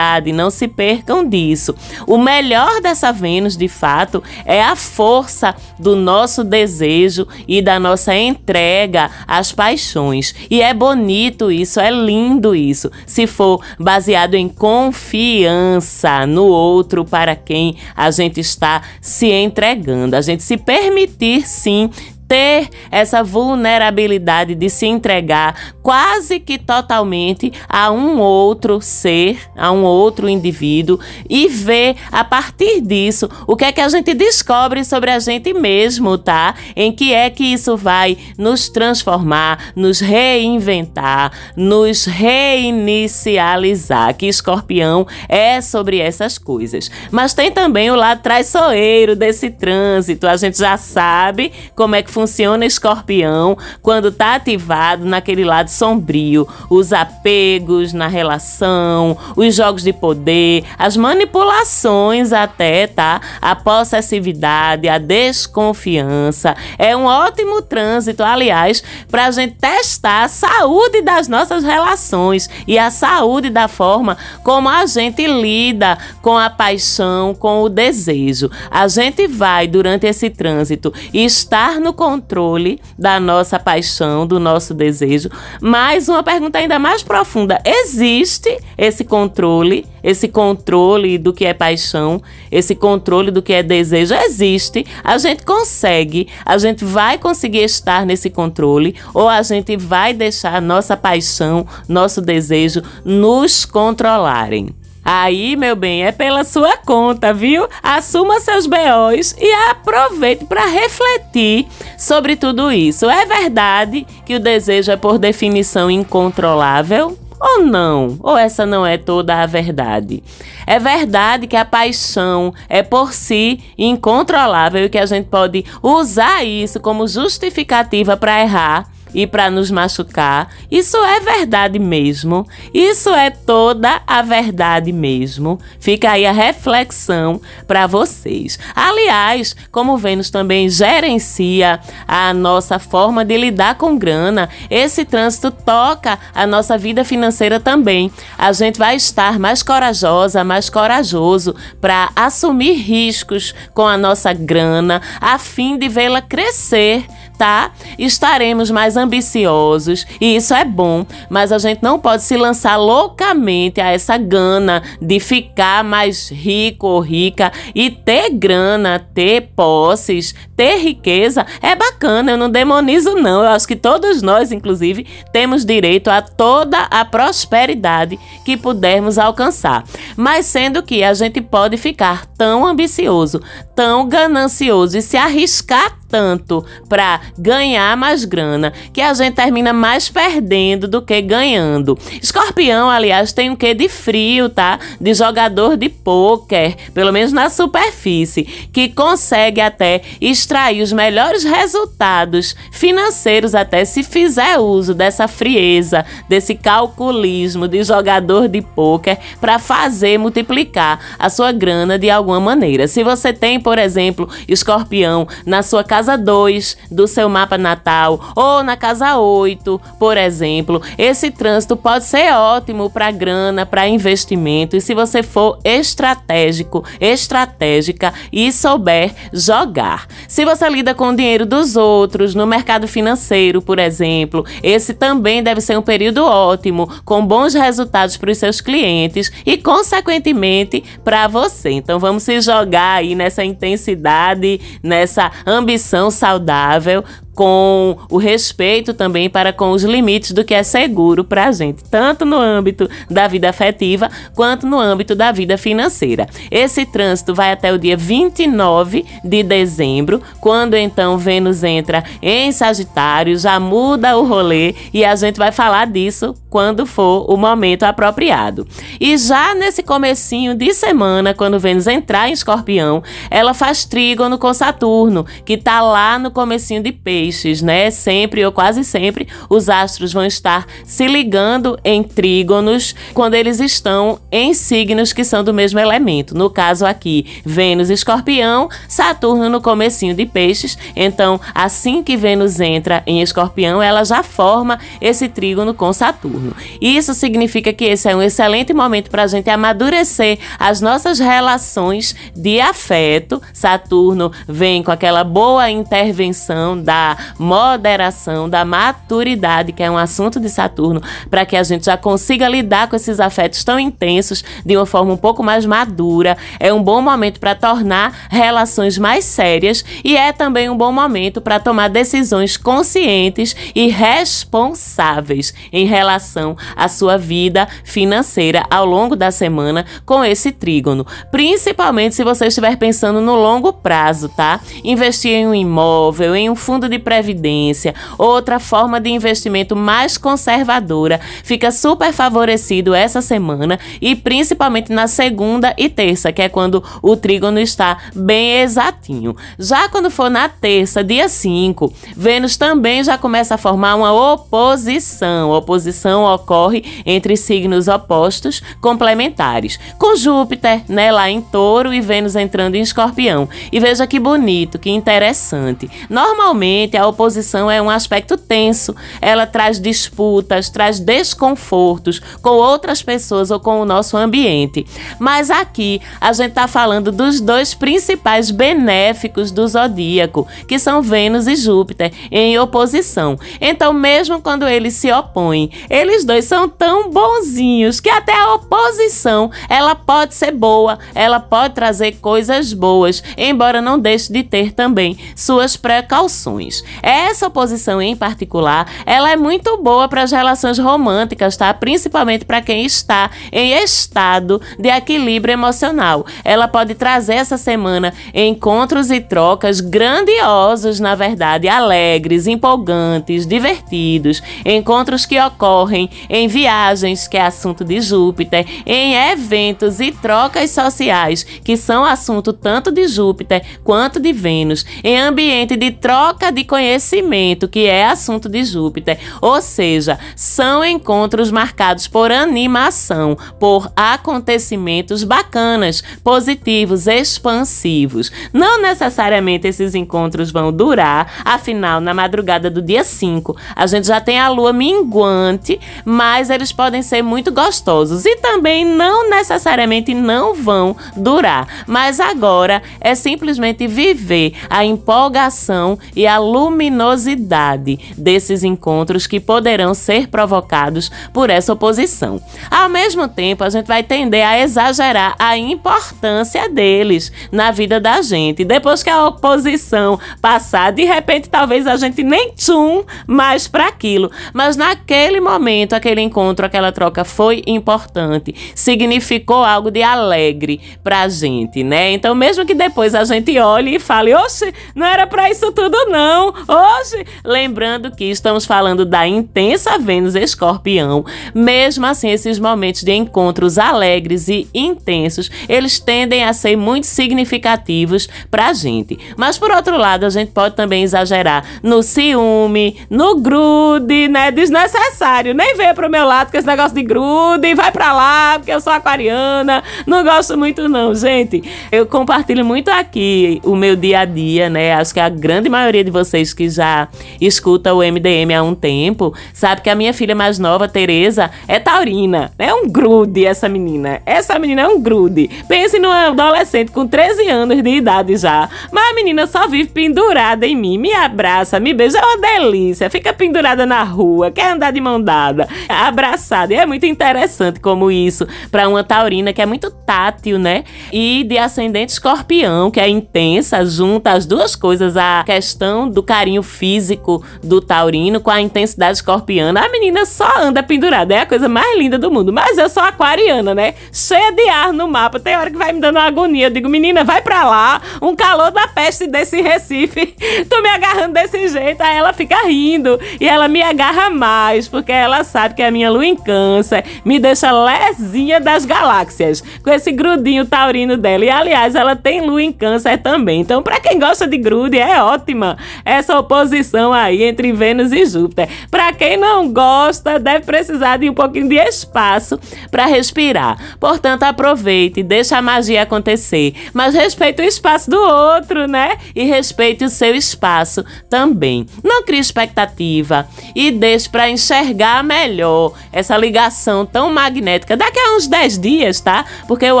Não 0.32 0.50
se 0.50 0.66
percam 0.66 1.28
disso. 1.28 1.74
O 2.06 2.18
melhor 2.18 2.80
dessa 2.80 3.12
Vênus, 3.12 3.56
de 3.56 3.68
fato, 3.68 4.22
é 4.44 4.62
a 4.62 4.74
força 4.74 5.54
do 5.78 5.94
nosso 5.94 6.42
desejo 6.42 7.26
e 7.46 7.60
da 7.60 7.78
nossa 7.78 8.14
entrega 8.14 9.10
às 9.26 9.52
paixões. 9.52 10.34
E 10.50 10.62
é 10.62 10.72
bonito 10.72 11.50
isso, 11.50 11.78
é 11.78 11.90
lindo 11.90 12.54
isso, 12.54 12.90
se 13.06 13.26
for 13.26 13.62
baseado 13.78 14.34
em 14.34 14.48
confiança 14.48 16.26
no 16.26 16.46
outro 16.46 17.04
para 17.04 17.36
quem 17.36 17.76
a 17.96 18.10
gente 18.10 18.40
está 18.40 18.82
se 19.00 19.30
entregando, 19.30 20.16
a 20.16 20.20
gente 20.20 20.42
se 20.42 20.56
permitir 20.56 21.46
sim 21.46 21.90
ter 22.30 22.70
essa 22.92 23.24
vulnerabilidade 23.24 24.54
de 24.54 24.70
se 24.70 24.86
entregar 24.86 25.74
quase 25.82 26.38
que 26.38 26.58
totalmente 26.58 27.52
a 27.68 27.90
um 27.90 28.20
outro 28.20 28.80
ser, 28.80 29.40
a 29.56 29.72
um 29.72 29.82
outro 29.82 30.28
indivíduo 30.28 31.00
e 31.28 31.48
ver 31.48 31.96
a 32.12 32.22
partir 32.22 32.82
disso 32.82 33.28
o 33.48 33.56
que 33.56 33.64
é 33.64 33.72
que 33.72 33.80
a 33.80 33.88
gente 33.88 34.14
descobre 34.14 34.84
sobre 34.84 35.10
a 35.10 35.18
gente 35.18 35.52
mesmo, 35.52 36.16
tá? 36.16 36.54
Em 36.76 36.92
que 36.92 37.12
é 37.12 37.28
que 37.30 37.42
isso 37.42 37.76
vai 37.76 38.16
nos 38.38 38.68
transformar, 38.68 39.72
nos 39.74 39.98
reinventar, 39.98 41.32
nos 41.56 42.04
reinicializar. 42.04 44.16
Que 44.16 44.28
escorpião 44.28 45.04
é 45.28 45.60
sobre 45.60 45.98
essas 45.98 46.38
coisas. 46.38 46.88
Mas 47.10 47.34
tem 47.34 47.50
também 47.50 47.90
o 47.90 47.96
lado 47.96 48.22
traiçoeiro 48.22 49.16
desse 49.16 49.50
trânsito. 49.50 50.28
A 50.28 50.36
gente 50.36 50.56
já 50.56 50.76
sabe 50.76 51.50
como 51.74 51.96
é 51.96 52.02
que 52.02 52.10
funciona 52.10 52.19
escorpião 52.24 53.56
quando 53.82 54.08
está 54.08 54.34
ativado 54.34 55.04
naquele 55.04 55.44
lado 55.44 55.68
sombrio, 55.68 56.46
os 56.68 56.92
apegos 56.92 57.92
na 57.92 58.06
relação, 58.06 59.16
os 59.36 59.54
jogos 59.54 59.82
de 59.82 59.92
poder, 59.92 60.64
as 60.78 60.96
manipulações 60.96 62.32
até, 62.32 62.86
tá? 62.86 63.20
A 63.40 63.54
possessividade, 63.54 64.88
a 64.88 64.98
desconfiança. 64.98 66.56
É 66.78 66.96
um 66.96 67.04
ótimo 67.04 67.62
trânsito, 67.62 68.22
aliás, 68.22 68.82
para 69.10 69.26
a 69.26 69.30
gente 69.30 69.56
testar 69.56 70.24
a 70.24 70.28
saúde 70.28 71.02
das 71.02 71.28
nossas 71.28 71.64
relações 71.64 72.48
e 72.66 72.78
a 72.78 72.90
saúde 72.90 73.50
da 73.50 73.68
forma 73.68 74.16
como 74.42 74.68
a 74.68 74.86
gente 74.86 75.26
lida 75.26 75.98
com 76.22 76.36
a 76.36 76.50
paixão, 76.50 77.34
com 77.34 77.62
o 77.62 77.68
desejo. 77.68 78.50
A 78.70 78.88
gente 78.88 79.26
vai, 79.26 79.66
durante 79.66 80.06
esse 80.06 80.30
trânsito, 80.30 80.92
estar 81.12 81.80
no 81.80 81.92
controle 82.10 82.80
da 82.98 83.20
nossa 83.20 83.58
paixão, 83.58 84.26
do 84.26 84.40
nosso 84.40 84.74
desejo, 84.74 85.30
mas 85.60 86.08
uma 86.08 86.22
pergunta 86.22 86.58
ainda 86.58 86.78
mais 86.78 87.02
profunda: 87.02 87.60
existe 87.64 88.58
esse 88.76 89.04
controle, 89.04 89.86
esse 90.02 90.26
controle 90.26 91.18
do 91.18 91.32
que 91.32 91.44
é 91.44 91.54
paixão, 91.54 92.20
esse 92.50 92.74
controle 92.74 93.30
do 93.30 93.42
que 93.42 93.52
é 93.52 93.62
desejo? 93.62 94.14
Existe. 94.14 94.84
A 95.04 95.18
gente 95.18 95.44
consegue, 95.44 96.26
a 96.44 96.58
gente 96.58 96.84
vai 96.84 97.16
conseguir 97.16 97.62
estar 97.62 98.04
nesse 98.04 98.28
controle 98.28 98.96
ou 99.14 99.28
a 99.28 99.42
gente 99.42 99.76
vai 99.76 100.12
deixar 100.12 100.60
nossa 100.60 100.96
paixão, 100.96 101.66
nosso 101.88 102.20
desejo 102.20 102.82
nos 103.04 103.64
controlarem. 103.64 104.79
Aí, 105.12 105.56
meu 105.56 105.74
bem, 105.74 106.04
é 106.04 106.12
pela 106.12 106.44
sua 106.44 106.76
conta, 106.76 107.34
viu? 107.34 107.66
Assuma 107.82 108.38
seus 108.38 108.64
BOs 108.64 109.34
e 109.40 109.52
aproveite 109.68 110.44
para 110.44 110.64
refletir 110.66 111.66
sobre 111.98 112.36
tudo 112.36 112.70
isso. 112.70 113.10
É 113.10 113.26
verdade 113.26 114.06
que 114.24 114.36
o 114.36 114.40
desejo 114.40 114.92
é 114.92 114.96
por 114.96 115.18
definição 115.18 115.90
incontrolável? 115.90 117.18
Ou 117.40 117.64
não? 117.66 118.18
Ou 118.20 118.38
essa 118.38 118.64
não 118.64 118.86
é 118.86 118.96
toda 118.96 119.42
a 119.42 119.46
verdade? 119.46 120.22
É 120.64 120.78
verdade 120.78 121.48
que 121.48 121.56
a 121.56 121.64
paixão 121.64 122.54
é 122.68 122.80
por 122.80 123.12
si 123.12 123.58
incontrolável 123.76 124.84
e 124.84 124.88
que 124.88 124.98
a 124.98 125.06
gente 125.06 125.26
pode 125.26 125.64
usar 125.82 126.44
isso 126.44 126.78
como 126.78 127.08
justificativa 127.08 128.16
para 128.16 128.42
errar 128.42 128.88
e 129.14 129.26
para 129.26 129.50
nos 129.50 129.70
machucar. 129.70 130.48
Isso 130.70 130.96
é 130.96 131.20
verdade 131.20 131.78
mesmo. 131.78 132.46
Isso 132.72 133.10
é 133.10 133.30
toda 133.30 134.00
a 134.06 134.22
verdade 134.22 134.92
mesmo. 134.92 135.58
Fica 135.78 136.10
aí 136.12 136.26
a 136.26 136.32
reflexão 136.32 137.40
para 137.66 137.86
vocês. 137.86 138.58
Aliás, 138.74 139.54
como 139.70 139.96
Vênus 139.96 140.30
também 140.30 140.68
gerencia 140.68 141.80
a 142.06 142.32
nossa 142.32 142.78
forma 142.78 143.24
de 143.24 143.36
lidar 143.36 143.76
com 143.76 143.96
grana, 143.96 144.48
esse 144.70 145.04
trânsito 145.04 145.50
toca 145.50 146.18
a 146.34 146.46
nossa 146.46 146.76
vida 146.76 147.04
financeira 147.04 147.60
também. 147.60 148.10
A 148.36 148.52
gente 148.52 148.78
vai 148.78 148.96
estar 148.96 149.38
mais 149.38 149.62
corajosa, 149.62 150.44
mais 150.44 150.68
corajoso 150.68 151.54
para 151.80 152.10
assumir 152.14 152.74
riscos 152.74 153.54
com 153.74 153.86
a 153.86 153.96
nossa 153.96 154.32
grana, 154.32 155.00
a 155.20 155.38
fim 155.38 155.78
de 155.78 155.88
vê-la 155.88 156.22
crescer 156.22 157.04
tá? 157.40 157.72
Estaremos 157.98 158.70
mais 158.70 158.98
ambiciosos 158.98 160.06
e 160.20 160.36
isso 160.36 160.52
é 160.52 160.62
bom, 160.62 161.06
mas 161.30 161.50
a 161.52 161.56
gente 161.56 161.82
não 161.82 161.98
pode 161.98 162.22
se 162.22 162.36
lançar 162.36 162.76
loucamente 162.76 163.80
a 163.80 163.86
essa 163.86 164.18
gana 164.18 164.82
de 165.00 165.18
ficar 165.18 165.82
mais 165.82 166.28
rico 166.28 166.86
ou 166.86 167.00
rica 167.00 167.50
e 167.74 167.90
ter 167.90 168.28
grana, 168.28 168.98
ter 169.14 169.52
posses, 169.56 170.34
ter 170.54 170.80
riqueza. 170.80 171.46
É 171.62 171.74
bacana, 171.74 172.32
eu 172.32 172.36
não 172.36 172.50
demonizo 172.50 173.14
não. 173.14 173.42
Eu 173.42 173.48
acho 173.48 173.66
que 173.66 173.76
todos 173.76 174.20
nós, 174.20 174.52
inclusive, 174.52 175.06
temos 175.32 175.64
direito 175.64 176.08
a 176.08 176.20
toda 176.20 176.80
a 176.90 177.06
prosperidade 177.06 178.18
que 178.44 178.54
pudermos 178.54 179.16
alcançar. 179.16 179.84
Mas 180.14 180.44
sendo 180.44 180.82
que 180.82 181.02
a 181.02 181.14
gente 181.14 181.40
pode 181.40 181.78
ficar 181.78 182.26
tão 182.36 182.66
ambicioso, 182.66 183.40
tão 183.74 184.06
ganancioso 184.06 184.98
e 184.98 185.00
se 185.00 185.16
arriscar 185.16 185.99
tanto 186.10 186.64
para 186.88 187.20
ganhar 187.38 187.96
mais 187.96 188.24
grana 188.24 188.72
que 188.92 189.00
a 189.00 189.14
gente 189.14 189.34
termina 189.34 189.72
mais 189.72 190.08
perdendo 190.08 190.88
do 190.88 191.00
que 191.00 191.20
ganhando. 191.22 191.96
Escorpião, 192.20 192.90
aliás, 192.90 193.32
tem 193.32 193.50
um 193.50 193.56
quê 193.56 193.72
de 193.72 193.88
frio, 193.88 194.48
tá? 194.48 194.78
De 195.00 195.14
jogador 195.14 195.76
de 195.76 195.88
pôquer, 195.88 196.76
pelo 196.92 197.12
menos 197.12 197.32
na 197.32 197.48
superfície, 197.48 198.42
que 198.72 198.88
consegue 198.88 199.60
até 199.60 200.02
extrair 200.20 200.82
os 200.82 200.92
melhores 200.92 201.44
resultados 201.44 202.56
financeiros 202.72 203.54
até 203.54 203.84
se 203.84 204.02
fizer 204.02 204.58
uso 204.58 204.94
dessa 204.94 205.28
frieza, 205.28 206.04
desse 206.28 206.54
calculismo 206.54 207.68
de 207.68 207.82
jogador 207.84 208.48
de 208.48 208.60
pôquer 208.62 209.18
para 209.40 209.58
fazer 209.58 210.18
multiplicar 210.18 210.98
a 211.18 211.28
sua 211.28 211.52
grana 211.52 211.98
de 211.98 212.10
alguma 212.10 212.40
maneira. 212.40 212.88
Se 212.88 213.04
você 213.04 213.32
tem, 213.32 213.60
por 213.60 213.78
exemplo, 213.78 214.28
escorpião 214.48 215.28
na 215.44 215.62
sua 215.62 215.84
casa 215.84 215.99
casa 216.00 216.16
2 216.16 216.78
do 216.90 217.06
seu 217.06 217.28
mapa 217.28 217.58
natal 217.58 218.32
ou 218.34 218.62
na 218.62 218.74
casa 218.74 219.18
8, 219.18 219.78
por 219.98 220.16
exemplo. 220.16 220.80
Esse 220.96 221.30
trânsito 221.30 221.76
pode 221.76 222.06
ser 222.06 222.32
ótimo 222.32 222.88
para 222.88 223.10
grana, 223.10 223.66
para 223.66 223.86
investimento 223.86 224.76
e 224.76 224.80
se 224.80 224.94
você 224.94 225.22
for 225.22 225.58
estratégico, 225.62 226.82
estratégica 226.98 228.14
e 228.32 228.50
souber 228.50 229.12
jogar. 229.30 230.06
Se 230.26 230.42
você 230.42 230.70
lida 230.70 230.94
com 230.94 231.10
o 231.10 231.14
dinheiro 231.14 231.44
dos 231.44 231.76
outros 231.76 232.34
no 232.34 232.46
mercado 232.46 232.88
financeiro, 232.88 233.60
por 233.60 233.78
exemplo, 233.78 234.46
esse 234.62 234.94
também 234.94 235.42
deve 235.42 235.60
ser 235.60 235.76
um 235.76 235.82
período 235.82 236.24
ótimo, 236.24 236.88
com 237.04 237.26
bons 237.26 237.52
resultados 237.52 238.16
para 238.16 238.30
os 238.30 238.38
seus 238.38 238.62
clientes 238.62 239.30
e, 239.44 239.58
consequentemente, 239.58 240.82
para 241.04 241.28
você. 241.28 241.70
Então, 241.70 241.98
vamos 241.98 242.22
se 242.22 242.40
jogar 242.40 243.00
aí 243.00 243.14
nessa 243.14 243.44
intensidade, 243.44 244.58
nessa 244.82 245.30
ambição 245.46 245.89
saudável 246.10 247.04
com 247.40 247.96
o 248.10 248.18
respeito 248.18 248.92
também 248.92 249.30
para 249.30 249.50
com 249.50 249.70
os 249.70 249.82
limites 249.82 250.32
do 250.32 250.44
que 250.44 250.52
é 250.52 250.62
seguro 250.62 251.24
para 251.24 251.46
a 251.46 251.52
gente, 251.52 251.82
tanto 251.84 252.26
no 252.26 252.36
âmbito 252.36 252.86
da 253.08 253.26
vida 253.26 253.48
afetiva 253.48 254.10
quanto 254.34 254.66
no 254.66 254.78
âmbito 254.78 255.14
da 255.14 255.32
vida 255.32 255.56
financeira. 255.56 256.26
Esse 256.50 256.84
trânsito 256.84 257.34
vai 257.34 257.50
até 257.50 257.72
o 257.72 257.78
dia 257.78 257.96
29 257.96 259.06
de 259.24 259.42
dezembro, 259.42 260.20
quando 260.38 260.74
então 260.74 261.16
Vênus 261.16 261.64
entra 261.64 262.04
em 262.20 262.52
Sagitário, 262.52 263.38
já 263.38 263.58
muda 263.58 264.18
o 264.18 264.26
rolê 264.26 264.74
e 264.92 265.02
a 265.02 265.16
gente 265.16 265.38
vai 265.38 265.50
falar 265.50 265.86
disso 265.86 266.34
quando 266.50 266.84
for 266.84 267.24
o 267.26 267.38
momento 267.38 267.84
apropriado. 267.84 268.68
E 269.00 269.16
já 269.16 269.54
nesse 269.54 269.82
comecinho 269.82 270.54
de 270.54 270.74
semana, 270.74 271.32
quando 271.32 271.58
Vênus 271.58 271.86
entrar 271.86 272.28
em 272.28 272.32
Escorpião, 272.34 273.02
ela 273.30 273.54
faz 273.54 273.86
trígono 273.86 274.36
com 274.36 274.52
Saturno, 274.52 275.24
que 275.46 275.54
está 275.54 275.80
lá 275.80 276.18
no 276.18 276.30
comecinho 276.30 276.82
de 276.82 276.92
peixe 276.92 277.29
peixes, 277.30 277.62
né? 277.62 277.90
Sempre 277.90 278.44
ou 278.44 278.50
quase 278.50 278.82
sempre 278.82 279.28
os 279.48 279.68
astros 279.68 280.12
vão 280.12 280.24
estar 280.24 280.66
se 280.84 281.06
ligando 281.06 281.78
em 281.84 282.02
trígonos 282.02 282.94
quando 283.14 283.34
eles 283.34 283.60
estão 283.60 284.18
em 284.32 284.52
signos 284.52 285.12
que 285.12 285.22
são 285.22 285.44
do 285.44 285.54
mesmo 285.54 285.78
elemento. 285.78 286.36
No 286.36 286.50
caso 286.50 286.84
aqui, 286.84 287.26
Vênus 287.44 287.88
Escorpião, 287.88 288.68
Saturno 288.88 289.48
no 289.48 289.60
comecinho 289.60 290.14
de 290.14 290.26
peixes. 290.26 290.76
Então, 290.96 291.40
assim 291.54 292.02
que 292.02 292.16
Vênus 292.16 292.60
entra 292.60 293.02
em 293.06 293.22
Escorpião, 293.22 293.80
ela 293.80 294.04
já 294.04 294.22
forma 294.22 294.78
esse 295.00 295.28
trígono 295.28 295.72
com 295.72 295.92
Saturno. 295.92 296.54
Isso 296.80 297.14
significa 297.14 297.72
que 297.72 297.84
esse 297.84 298.08
é 298.08 298.16
um 298.16 298.22
excelente 298.22 298.72
momento 298.72 299.10
para 299.10 299.22
a 299.22 299.26
gente 299.26 299.48
amadurecer 299.48 300.38
as 300.58 300.80
nossas 300.80 301.18
relações 301.20 302.14
de 302.34 302.60
afeto. 302.60 303.40
Saturno 303.52 304.32
vem 304.48 304.82
com 304.82 304.90
aquela 304.90 305.22
boa 305.22 305.70
intervenção 305.70 306.80
da 306.82 307.16
moderação, 307.38 308.48
da 308.48 308.64
maturidade, 308.64 309.72
que 309.72 309.82
é 309.82 309.90
um 309.90 309.96
assunto 309.98 310.38
de 310.40 310.48
Saturno, 310.48 311.00
para 311.28 311.44
que 311.44 311.56
a 311.56 311.62
gente 311.62 311.86
já 311.86 311.96
consiga 311.96 312.48
lidar 312.48 312.88
com 312.88 312.96
esses 312.96 313.20
afetos 313.20 313.62
tão 313.64 313.78
intensos 313.78 314.44
de 314.64 314.76
uma 314.76 314.86
forma 314.86 315.12
um 315.12 315.16
pouco 315.16 315.42
mais 315.42 315.64
madura. 315.66 316.36
É 316.58 316.72
um 316.72 316.82
bom 316.82 317.00
momento 317.00 317.40
para 317.40 317.54
tornar 317.54 318.28
relações 318.30 318.98
mais 318.98 319.24
sérias 319.24 319.84
e 320.04 320.16
é 320.16 320.32
também 320.32 320.68
um 320.68 320.76
bom 320.76 320.92
momento 320.92 321.40
para 321.40 321.60
tomar 321.60 321.88
decisões 321.88 322.56
conscientes 322.56 323.54
e 323.74 323.88
responsáveis 323.88 325.52
em 325.72 325.86
relação 325.86 326.56
à 326.76 326.88
sua 326.88 327.16
vida 327.16 327.68
financeira 327.84 328.64
ao 328.70 328.84
longo 328.84 329.16
da 329.16 329.30
semana 329.30 329.84
com 330.04 330.24
esse 330.24 330.52
trígono. 330.52 331.06
Principalmente 331.30 332.14
se 332.14 332.24
você 332.24 332.46
estiver 332.46 332.76
pensando 332.76 333.20
no 333.20 333.34
longo 333.34 333.72
prazo, 333.72 334.28
tá? 334.28 334.60
Investir 334.84 335.32
em 335.32 335.46
um 335.46 335.54
imóvel, 335.54 336.34
em 336.34 336.48
um 336.48 336.54
fundo 336.54 336.88
de 336.88 336.98
previdência, 337.00 337.94
outra 338.16 338.60
forma 338.60 339.00
de 339.00 339.10
investimento 339.10 339.74
mais 339.74 340.16
conservadora, 340.16 341.20
fica 341.42 341.70
super 341.70 342.12
favorecido 342.12 342.94
essa 342.94 343.20
semana 343.20 343.78
e 344.00 344.14
principalmente 344.14 344.92
na 344.92 345.06
segunda 345.06 345.74
e 345.76 345.88
terça, 345.88 346.32
que 346.32 346.42
é 346.42 346.48
quando 346.48 346.82
o 347.02 347.16
trígono 347.16 347.58
está 347.58 347.98
bem 348.14 348.60
exatinho. 348.60 349.34
Já 349.58 349.88
quando 349.88 350.10
for 350.10 350.30
na 350.30 350.48
terça, 350.48 351.02
dia 351.02 351.28
5, 351.28 351.92
Vênus 352.16 352.56
também 352.56 353.02
já 353.02 353.16
começa 353.16 353.54
a 353.54 353.58
formar 353.58 353.96
uma 353.96 354.12
oposição. 354.32 355.52
A 355.52 355.58
oposição 355.58 356.24
ocorre 356.24 356.84
entre 357.06 357.36
signos 357.36 357.88
opostos 357.88 358.62
complementares, 358.80 359.78
com 359.98 360.16
Júpiter, 360.16 360.82
né, 360.88 361.10
lá 361.10 361.30
em 361.30 361.40
Touro 361.40 361.92
e 361.92 362.00
Vênus 362.00 362.36
entrando 362.36 362.74
em 362.74 362.80
Escorpião. 362.80 363.48
E 363.72 363.80
veja 363.80 364.06
que 364.06 364.18
bonito, 364.18 364.78
que 364.78 364.90
interessante. 364.90 365.90
Normalmente 366.08 366.89
a 366.96 367.06
oposição 367.06 367.70
é 367.70 367.80
um 367.80 367.90
aspecto 367.90 368.36
tenso. 368.36 368.94
Ela 369.20 369.46
traz 369.46 369.80
disputas, 369.80 370.68
traz 370.70 370.98
desconfortos 370.98 372.20
com 372.42 372.50
outras 372.50 373.02
pessoas 373.02 373.50
ou 373.50 373.60
com 373.60 373.80
o 373.80 373.84
nosso 373.84 374.16
ambiente. 374.16 374.86
Mas 375.18 375.50
aqui 375.50 376.00
a 376.20 376.32
gente 376.32 376.50
está 376.50 376.66
falando 376.66 377.12
dos 377.12 377.40
dois 377.40 377.74
principais 377.74 378.50
benéficos 378.50 379.50
do 379.50 379.66
zodíaco, 379.66 380.46
que 380.66 380.78
são 380.78 381.02
Vênus 381.02 381.46
e 381.46 381.56
Júpiter, 381.56 382.12
em 382.30 382.58
oposição. 382.58 383.38
Então, 383.60 383.92
mesmo 383.92 384.40
quando 384.40 384.66
eles 384.66 384.94
se 384.94 385.12
opõem, 385.12 385.70
eles 385.88 386.24
dois 386.24 386.44
são 386.44 386.68
tão 386.68 387.10
bonzinhos 387.10 388.00
que 388.00 388.10
até 388.10 388.34
a 388.34 388.54
oposição 388.54 389.50
ela 389.68 389.94
pode 389.94 390.34
ser 390.34 390.52
boa, 390.52 390.98
ela 391.14 391.40
pode 391.40 391.74
trazer 391.74 392.12
coisas 392.20 392.72
boas, 392.72 393.22
embora 393.36 393.80
não 393.80 393.98
deixe 393.98 394.32
de 394.32 394.42
ter 394.42 394.72
também 394.72 395.18
suas 395.34 395.76
precauções. 395.76 396.79
Essa 397.02 397.46
oposição 397.46 398.00
em 398.00 398.16
particular, 398.16 398.86
ela 399.06 399.30
é 399.30 399.36
muito 399.36 399.76
boa 399.78 400.08
para 400.08 400.22
as 400.22 400.32
relações 400.32 400.78
românticas, 400.78 401.56
tá? 401.56 401.72
Principalmente 401.72 402.44
para 402.44 402.60
quem 402.60 402.84
está 402.84 403.30
em 403.52 403.72
estado 403.82 404.60
de 404.78 404.88
equilíbrio 404.88 405.52
emocional. 405.52 406.24
Ela 406.44 406.68
pode 406.68 406.94
trazer 406.94 407.34
essa 407.34 407.56
semana 407.56 408.12
encontros 408.34 409.10
e 409.10 409.20
trocas 409.20 409.80
grandiosos, 409.80 411.00
na 411.00 411.14
verdade, 411.14 411.68
alegres, 411.68 412.46
empolgantes, 412.46 413.46
divertidos, 413.46 414.42
encontros 414.64 415.26
que 415.26 415.40
ocorrem 415.40 416.10
em 416.28 416.48
viagens, 416.48 417.26
que 417.26 417.36
é 417.36 417.42
assunto 417.42 417.84
de 417.84 418.00
Júpiter, 418.00 418.66
em 418.86 419.14
eventos 419.14 420.00
e 420.00 420.12
trocas 420.12 420.70
sociais, 420.70 421.44
que 421.44 421.76
são 421.76 422.04
assunto 422.04 422.52
tanto 422.52 422.90
de 422.90 423.06
Júpiter 423.06 423.64
quanto 423.84 424.20
de 424.20 424.32
Vênus, 424.32 424.84
em 425.02 425.18
ambiente 425.18 425.76
de 425.76 425.90
troca 425.90 426.50
de 426.50 426.64
conhecimento 426.70 427.66
que 427.66 427.86
é 427.86 428.06
assunto 428.06 428.48
de 428.48 428.62
Júpiter. 428.62 429.18
Ou 429.40 429.60
seja, 429.60 430.16
são 430.36 430.84
encontros 430.84 431.50
marcados 431.50 432.06
por 432.06 432.30
animação, 432.30 433.36
por 433.58 433.90
acontecimentos 433.96 435.24
bacanas, 435.24 436.00
positivos, 436.22 437.08
expansivos. 437.08 438.30
Não 438.52 438.80
necessariamente 438.80 439.66
esses 439.66 439.96
encontros 439.96 440.52
vão 440.52 440.72
durar, 440.72 441.42
afinal, 441.44 442.00
na 442.00 442.14
madrugada 442.14 442.70
do 442.70 442.80
dia 442.80 443.02
5, 443.02 443.56
a 443.74 443.86
gente 443.88 444.06
já 444.06 444.20
tem 444.20 444.38
a 444.38 444.48
lua 444.48 444.72
minguante, 444.72 445.80
mas 446.04 446.50
eles 446.50 446.72
podem 446.72 447.02
ser 447.02 447.20
muito 447.20 447.50
gostosos 447.50 448.24
e 448.24 448.36
também 448.36 448.84
não 448.84 449.28
necessariamente 449.28 450.14
não 450.14 450.54
vão 450.54 450.96
durar. 451.16 451.66
Mas 451.84 452.20
agora 452.20 452.80
é 453.00 453.16
simplesmente 453.16 453.88
viver 453.88 454.54
a 454.68 454.84
empolgação 454.84 455.98
e 456.14 456.28
a 456.28 456.38
luz 456.38 456.59
luminosidade 456.60 457.98
desses 458.16 458.62
encontros 458.62 459.26
que 459.26 459.40
poderão 459.40 459.94
ser 459.94 460.28
provocados 460.28 461.10
por 461.32 461.48
essa 461.48 461.72
oposição. 461.72 462.40
Ao 462.70 462.88
mesmo 462.88 463.26
tempo, 463.26 463.64
a 463.64 463.70
gente 463.70 463.86
vai 463.86 464.02
tender 464.02 464.46
a 464.46 464.58
exagerar 464.58 465.34
a 465.38 465.56
importância 465.56 466.68
deles 466.68 467.32
na 467.50 467.70
vida 467.70 467.98
da 467.98 468.20
gente. 468.20 468.64
Depois 468.64 469.02
que 469.02 469.08
a 469.08 469.26
oposição 469.26 470.18
passar, 470.40 470.92
de 470.92 471.04
repente 471.04 471.48
talvez 471.48 471.86
a 471.86 471.96
gente 471.96 472.22
nem 472.22 472.52
tchum 472.52 473.04
mais 473.26 473.66
para 473.66 473.86
aquilo, 473.86 474.30
mas 474.52 474.76
naquele 474.76 475.40
momento, 475.40 475.94
aquele 475.94 476.20
encontro, 476.20 476.66
aquela 476.66 476.92
troca 476.92 477.24
foi 477.24 477.62
importante, 477.66 478.54
significou 478.74 479.64
algo 479.64 479.90
de 479.90 480.02
alegre 480.02 480.80
pra 481.02 481.28
gente, 481.28 481.82
né? 481.82 482.12
Então, 482.12 482.34
mesmo 482.34 482.66
que 482.66 482.74
depois 482.74 483.14
a 483.14 483.24
gente 483.24 483.58
olhe 483.58 483.96
e 483.96 483.98
fale, 483.98 484.34
oxe, 484.34 484.72
não 484.94 485.06
era 485.06 485.26
para 485.26 485.50
isso 485.50 485.72
tudo 485.72 485.96
não, 486.06 486.49
oxe, 486.68 487.26
lembrando 487.44 488.10
que 488.10 488.24
estamos 488.24 488.64
falando 488.64 489.04
da 489.04 489.26
intensa 489.26 489.98
Vênus 489.98 490.34
Escorpião, 490.34 491.24
mesmo 491.54 492.06
assim, 492.06 492.30
esses 492.30 492.58
momentos 492.58 493.02
de 493.02 493.12
encontros 493.12 493.78
alegres 493.78 494.48
e 494.48 494.68
intensos, 494.74 495.50
eles 495.68 495.98
tendem 495.98 496.44
a 496.44 496.52
ser 496.52 496.76
muito 496.76 497.06
significativos 497.06 498.28
pra 498.50 498.72
gente. 498.72 499.18
Mas 499.36 499.58
por 499.58 499.70
outro 499.70 499.96
lado, 499.96 500.24
a 500.24 500.30
gente 500.30 500.52
pode 500.52 500.74
também 500.74 501.02
exagerar 501.02 501.64
no 501.82 502.02
ciúme, 502.02 502.98
no 503.08 503.40
grude, 503.40 504.28
né? 504.28 504.50
Desnecessário. 504.50 505.54
Nem 505.54 505.76
venha 505.76 505.94
pro 505.94 506.10
meu 506.10 506.26
lado 506.26 506.50
com 506.50 506.56
esse 506.56 506.66
negócio 506.66 506.94
de 506.94 507.02
grude, 507.02 507.74
vai 507.74 507.92
pra 507.92 508.12
lá, 508.12 508.58
porque 508.58 508.72
eu 508.72 508.80
sou 508.80 508.92
aquariana. 508.92 509.82
Não 510.06 510.24
gosto 510.24 510.56
muito, 510.56 510.88
não, 510.88 511.14
gente. 511.14 511.62
Eu 511.90 512.06
compartilho 512.06 512.64
muito 512.64 512.88
aqui 512.88 513.60
o 513.64 513.76
meu 513.76 513.96
dia 513.96 514.20
a 514.20 514.24
dia, 514.24 514.70
né? 514.70 514.94
Acho 514.94 515.12
que 515.12 515.20
a 515.20 515.28
grande 515.28 515.68
maioria 515.68 516.04
de 516.04 516.10
vocês 516.10 516.39
que 516.54 516.68
já 516.68 517.08
escuta 517.40 517.92
o 517.92 517.98
MDM 517.98 518.54
há 518.56 518.62
um 518.62 518.74
tempo 518.74 519.34
sabe 519.52 519.82
que 519.82 519.90
a 519.90 519.94
minha 519.94 520.12
filha 520.12 520.34
mais 520.34 520.58
nova, 520.58 520.88
Tereza, 520.88 521.50
é 521.68 521.78
taurina. 521.78 522.50
É 522.58 522.72
um 522.72 522.88
grude 522.88 523.44
essa 523.44 523.68
menina. 523.68 524.22
Essa 524.24 524.58
menina 524.58 524.82
é 524.82 524.88
um 524.88 525.00
grude. 525.00 525.50
Pense 525.68 525.98
numa 525.98 526.28
adolescente 526.28 526.90
com 526.90 527.06
13 527.06 527.48
anos 527.48 527.82
de 527.82 527.90
idade 527.90 528.36
já. 528.36 528.68
Mas 528.90 529.10
a 529.10 529.14
menina 529.14 529.46
só 529.46 529.68
vive 529.68 529.90
pendurada 529.90 530.66
em 530.66 530.76
mim, 530.76 530.98
me 530.98 531.12
abraça, 531.12 531.78
me 531.78 531.92
beija, 531.92 532.18
é 532.18 532.24
uma 532.24 532.38
delícia. 532.38 533.10
Fica 533.10 533.32
pendurada 533.32 533.84
na 533.84 534.02
rua, 534.02 534.50
quer 534.50 534.72
andar 534.72 534.92
de 534.92 535.00
mão 535.00 535.20
dada, 535.20 535.68
abraçada. 535.88 536.72
E 536.72 536.76
é 536.76 536.86
muito 536.86 537.06
interessante 537.06 537.80
como 537.80 538.10
isso, 538.10 538.46
para 538.70 538.88
uma 538.88 539.04
taurina 539.04 539.52
que 539.52 539.60
é 539.60 539.66
muito 539.66 539.90
tátil, 539.90 540.58
né? 540.58 540.84
E 541.12 541.44
de 541.44 541.58
ascendente 541.58 542.12
escorpião, 542.12 542.90
que 542.90 543.00
é 543.00 543.08
intensa, 543.08 543.84
junta 543.84 544.32
as 544.32 544.46
duas 544.46 544.74
coisas, 544.74 545.16
a 545.16 545.42
questão 545.44 546.08
do 546.08 546.22
carinho 546.30 546.62
físico 546.62 547.44
do 547.60 547.80
taurino 547.80 548.40
com 548.40 548.52
a 548.52 548.60
intensidade 548.60 549.18
escorpiana. 549.18 549.84
A 549.84 549.88
menina 549.88 550.24
só 550.24 550.48
anda 550.60 550.80
pendurada, 550.80 551.34
é 551.34 551.40
a 551.40 551.46
coisa 551.46 551.68
mais 551.68 551.98
linda 551.98 552.16
do 552.16 552.30
mundo. 552.30 552.52
Mas 552.52 552.78
eu 552.78 552.88
sou 552.88 553.02
aquariana, 553.02 553.74
né? 553.74 553.94
Cheia 554.12 554.52
de 554.52 554.68
ar 554.68 554.92
no 554.92 555.08
mapa. 555.08 555.40
Tem 555.40 555.56
hora 555.56 555.68
que 555.68 555.76
vai 555.76 555.92
me 555.92 556.00
dando 556.00 556.18
uma 556.18 556.26
agonia. 556.26 556.68
Eu 556.68 556.70
digo, 556.70 556.88
menina, 556.88 557.24
vai 557.24 557.42
pra 557.42 557.64
lá. 557.64 558.00
Um 558.22 558.36
calor 558.36 558.70
da 558.70 558.86
peste 558.86 559.26
desse 559.26 559.60
Recife. 559.60 560.36
Tô 560.70 560.80
me 560.80 560.88
agarrando 560.88 561.34
desse 561.34 561.66
jeito. 561.66 562.00
Aí 562.00 562.16
ela 562.16 562.32
fica 562.32 562.64
rindo. 562.64 563.18
E 563.40 563.48
ela 563.48 563.66
me 563.66 563.82
agarra 563.82 564.30
mais, 564.30 564.86
porque 564.86 565.10
ela 565.10 565.42
sabe 565.42 565.74
que 565.74 565.82
a 565.82 565.90
minha 565.90 566.12
lua 566.12 566.24
em 566.24 566.36
câncer 566.36 567.04
me 567.24 567.40
deixa 567.40 567.72
lezinha 567.72 568.60
das 568.60 568.84
galáxias. 568.84 569.64
Com 569.82 569.90
esse 569.90 570.12
grudinho 570.12 570.64
taurino 570.64 571.16
dela. 571.16 571.44
E 571.44 571.50
aliás, 571.50 571.96
ela 571.96 572.14
tem 572.14 572.46
lua 572.46 572.62
em 572.62 572.70
câncer 572.70 573.18
também. 573.18 573.60
Então, 573.60 573.82
pra 573.82 573.98
quem 573.98 574.16
gosta 574.16 574.46
de 574.46 574.58
grude, 574.58 574.96
é 574.96 575.20
ótima 575.20 575.76
essa 576.10 576.36
oposição 576.36 577.12
aí 577.12 577.44
entre 577.44 577.72
Vênus 577.72 578.10
e 578.10 578.26
Júpiter. 578.26 578.68
Pra 578.90 579.12
quem 579.12 579.36
não 579.36 579.72
gosta, 579.72 580.40
deve 580.40 580.64
precisar 580.64 581.18
de 581.18 581.30
um 581.30 581.34
pouquinho 581.34 581.68
de 581.68 581.76
espaço 581.76 582.58
para 582.90 583.06
respirar. 583.06 583.96
Portanto, 584.00 584.42
aproveite, 584.42 585.22
deixa 585.22 585.56
a 585.56 585.62
magia 585.62 586.02
acontecer. 586.02 586.74
Mas 586.92 587.14
respeite 587.14 587.62
o 587.62 587.64
espaço 587.64 588.10
do 588.10 588.18
outro, 588.18 588.88
né? 588.88 589.18
E 589.36 589.44
respeite 589.44 590.04
o 590.04 590.10
seu 590.10 590.34
espaço 590.34 591.04
também. 591.28 591.86
Não 592.02 592.24
crie 592.24 592.40
expectativa 592.40 593.46
e 593.74 593.92
deixe 593.92 594.28
para 594.28 594.50
enxergar 594.50 595.22
melhor 595.22 595.92
essa 596.12 596.36
ligação 596.36 597.06
tão 597.06 597.32
magnética 597.32 597.96
daqui 597.96 598.18
a 598.18 598.36
uns 598.36 598.48
10 598.48 598.78
dias, 598.80 599.20
tá? 599.20 599.44
Porque 599.68 599.90
o 599.90 600.00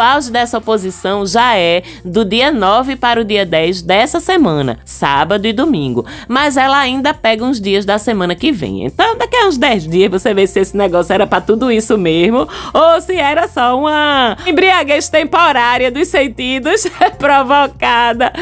auge 0.00 0.32
dessa 0.32 0.58
oposição 0.58 1.24
já 1.24 1.56
é 1.56 1.84
do 2.04 2.24
dia 2.24 2.50
9 2.50 2.96
para 2.96 3.20
o 3.20 3.24
dia 3.24 3.46
10 3.46 3.82
dessa 3.82 4.18
semana, 4.18 4.80
sábado 4.84 5.46
e 5.46 5.52
domingo. 5.52 5.99
Mas 6.28 6.56
ela 6.56 6.78
ainda 6.78 7.12
pega 7.14 7.44
uns 7.44 7.60
dias 7.60 7.84
da 7.84 7.98
semana 7.98 8.34
que 8.34 8.52
vem. 8.52 8.84
Então, 8.84 9.16
daqui 9.16 9.36
a 9.36 9.46
uns 9.46 9.58
10 9.58 9.88
dias 9.88 10.10
você 10.10 10.34
vê 10.34 10.46
se 10.46 10.60
esse 10.60 10.76
negócio 10.76 11.12
era 11.12 11.26
para 11.26 11.40
tudo 11.40 11.70
isso 11.70 11.96
mesmo 11.96 12.48
ou 12.72 13.00
se 13.00 13.14
era 13.16 13.48
só 13.48 13.78
uma 13.78 14.36
embriaguez 14.46 15.08
temporária 15.08 15.90
dos 15.90 16.08
sentidos 16.08 16.86
provocada 17.18 18.32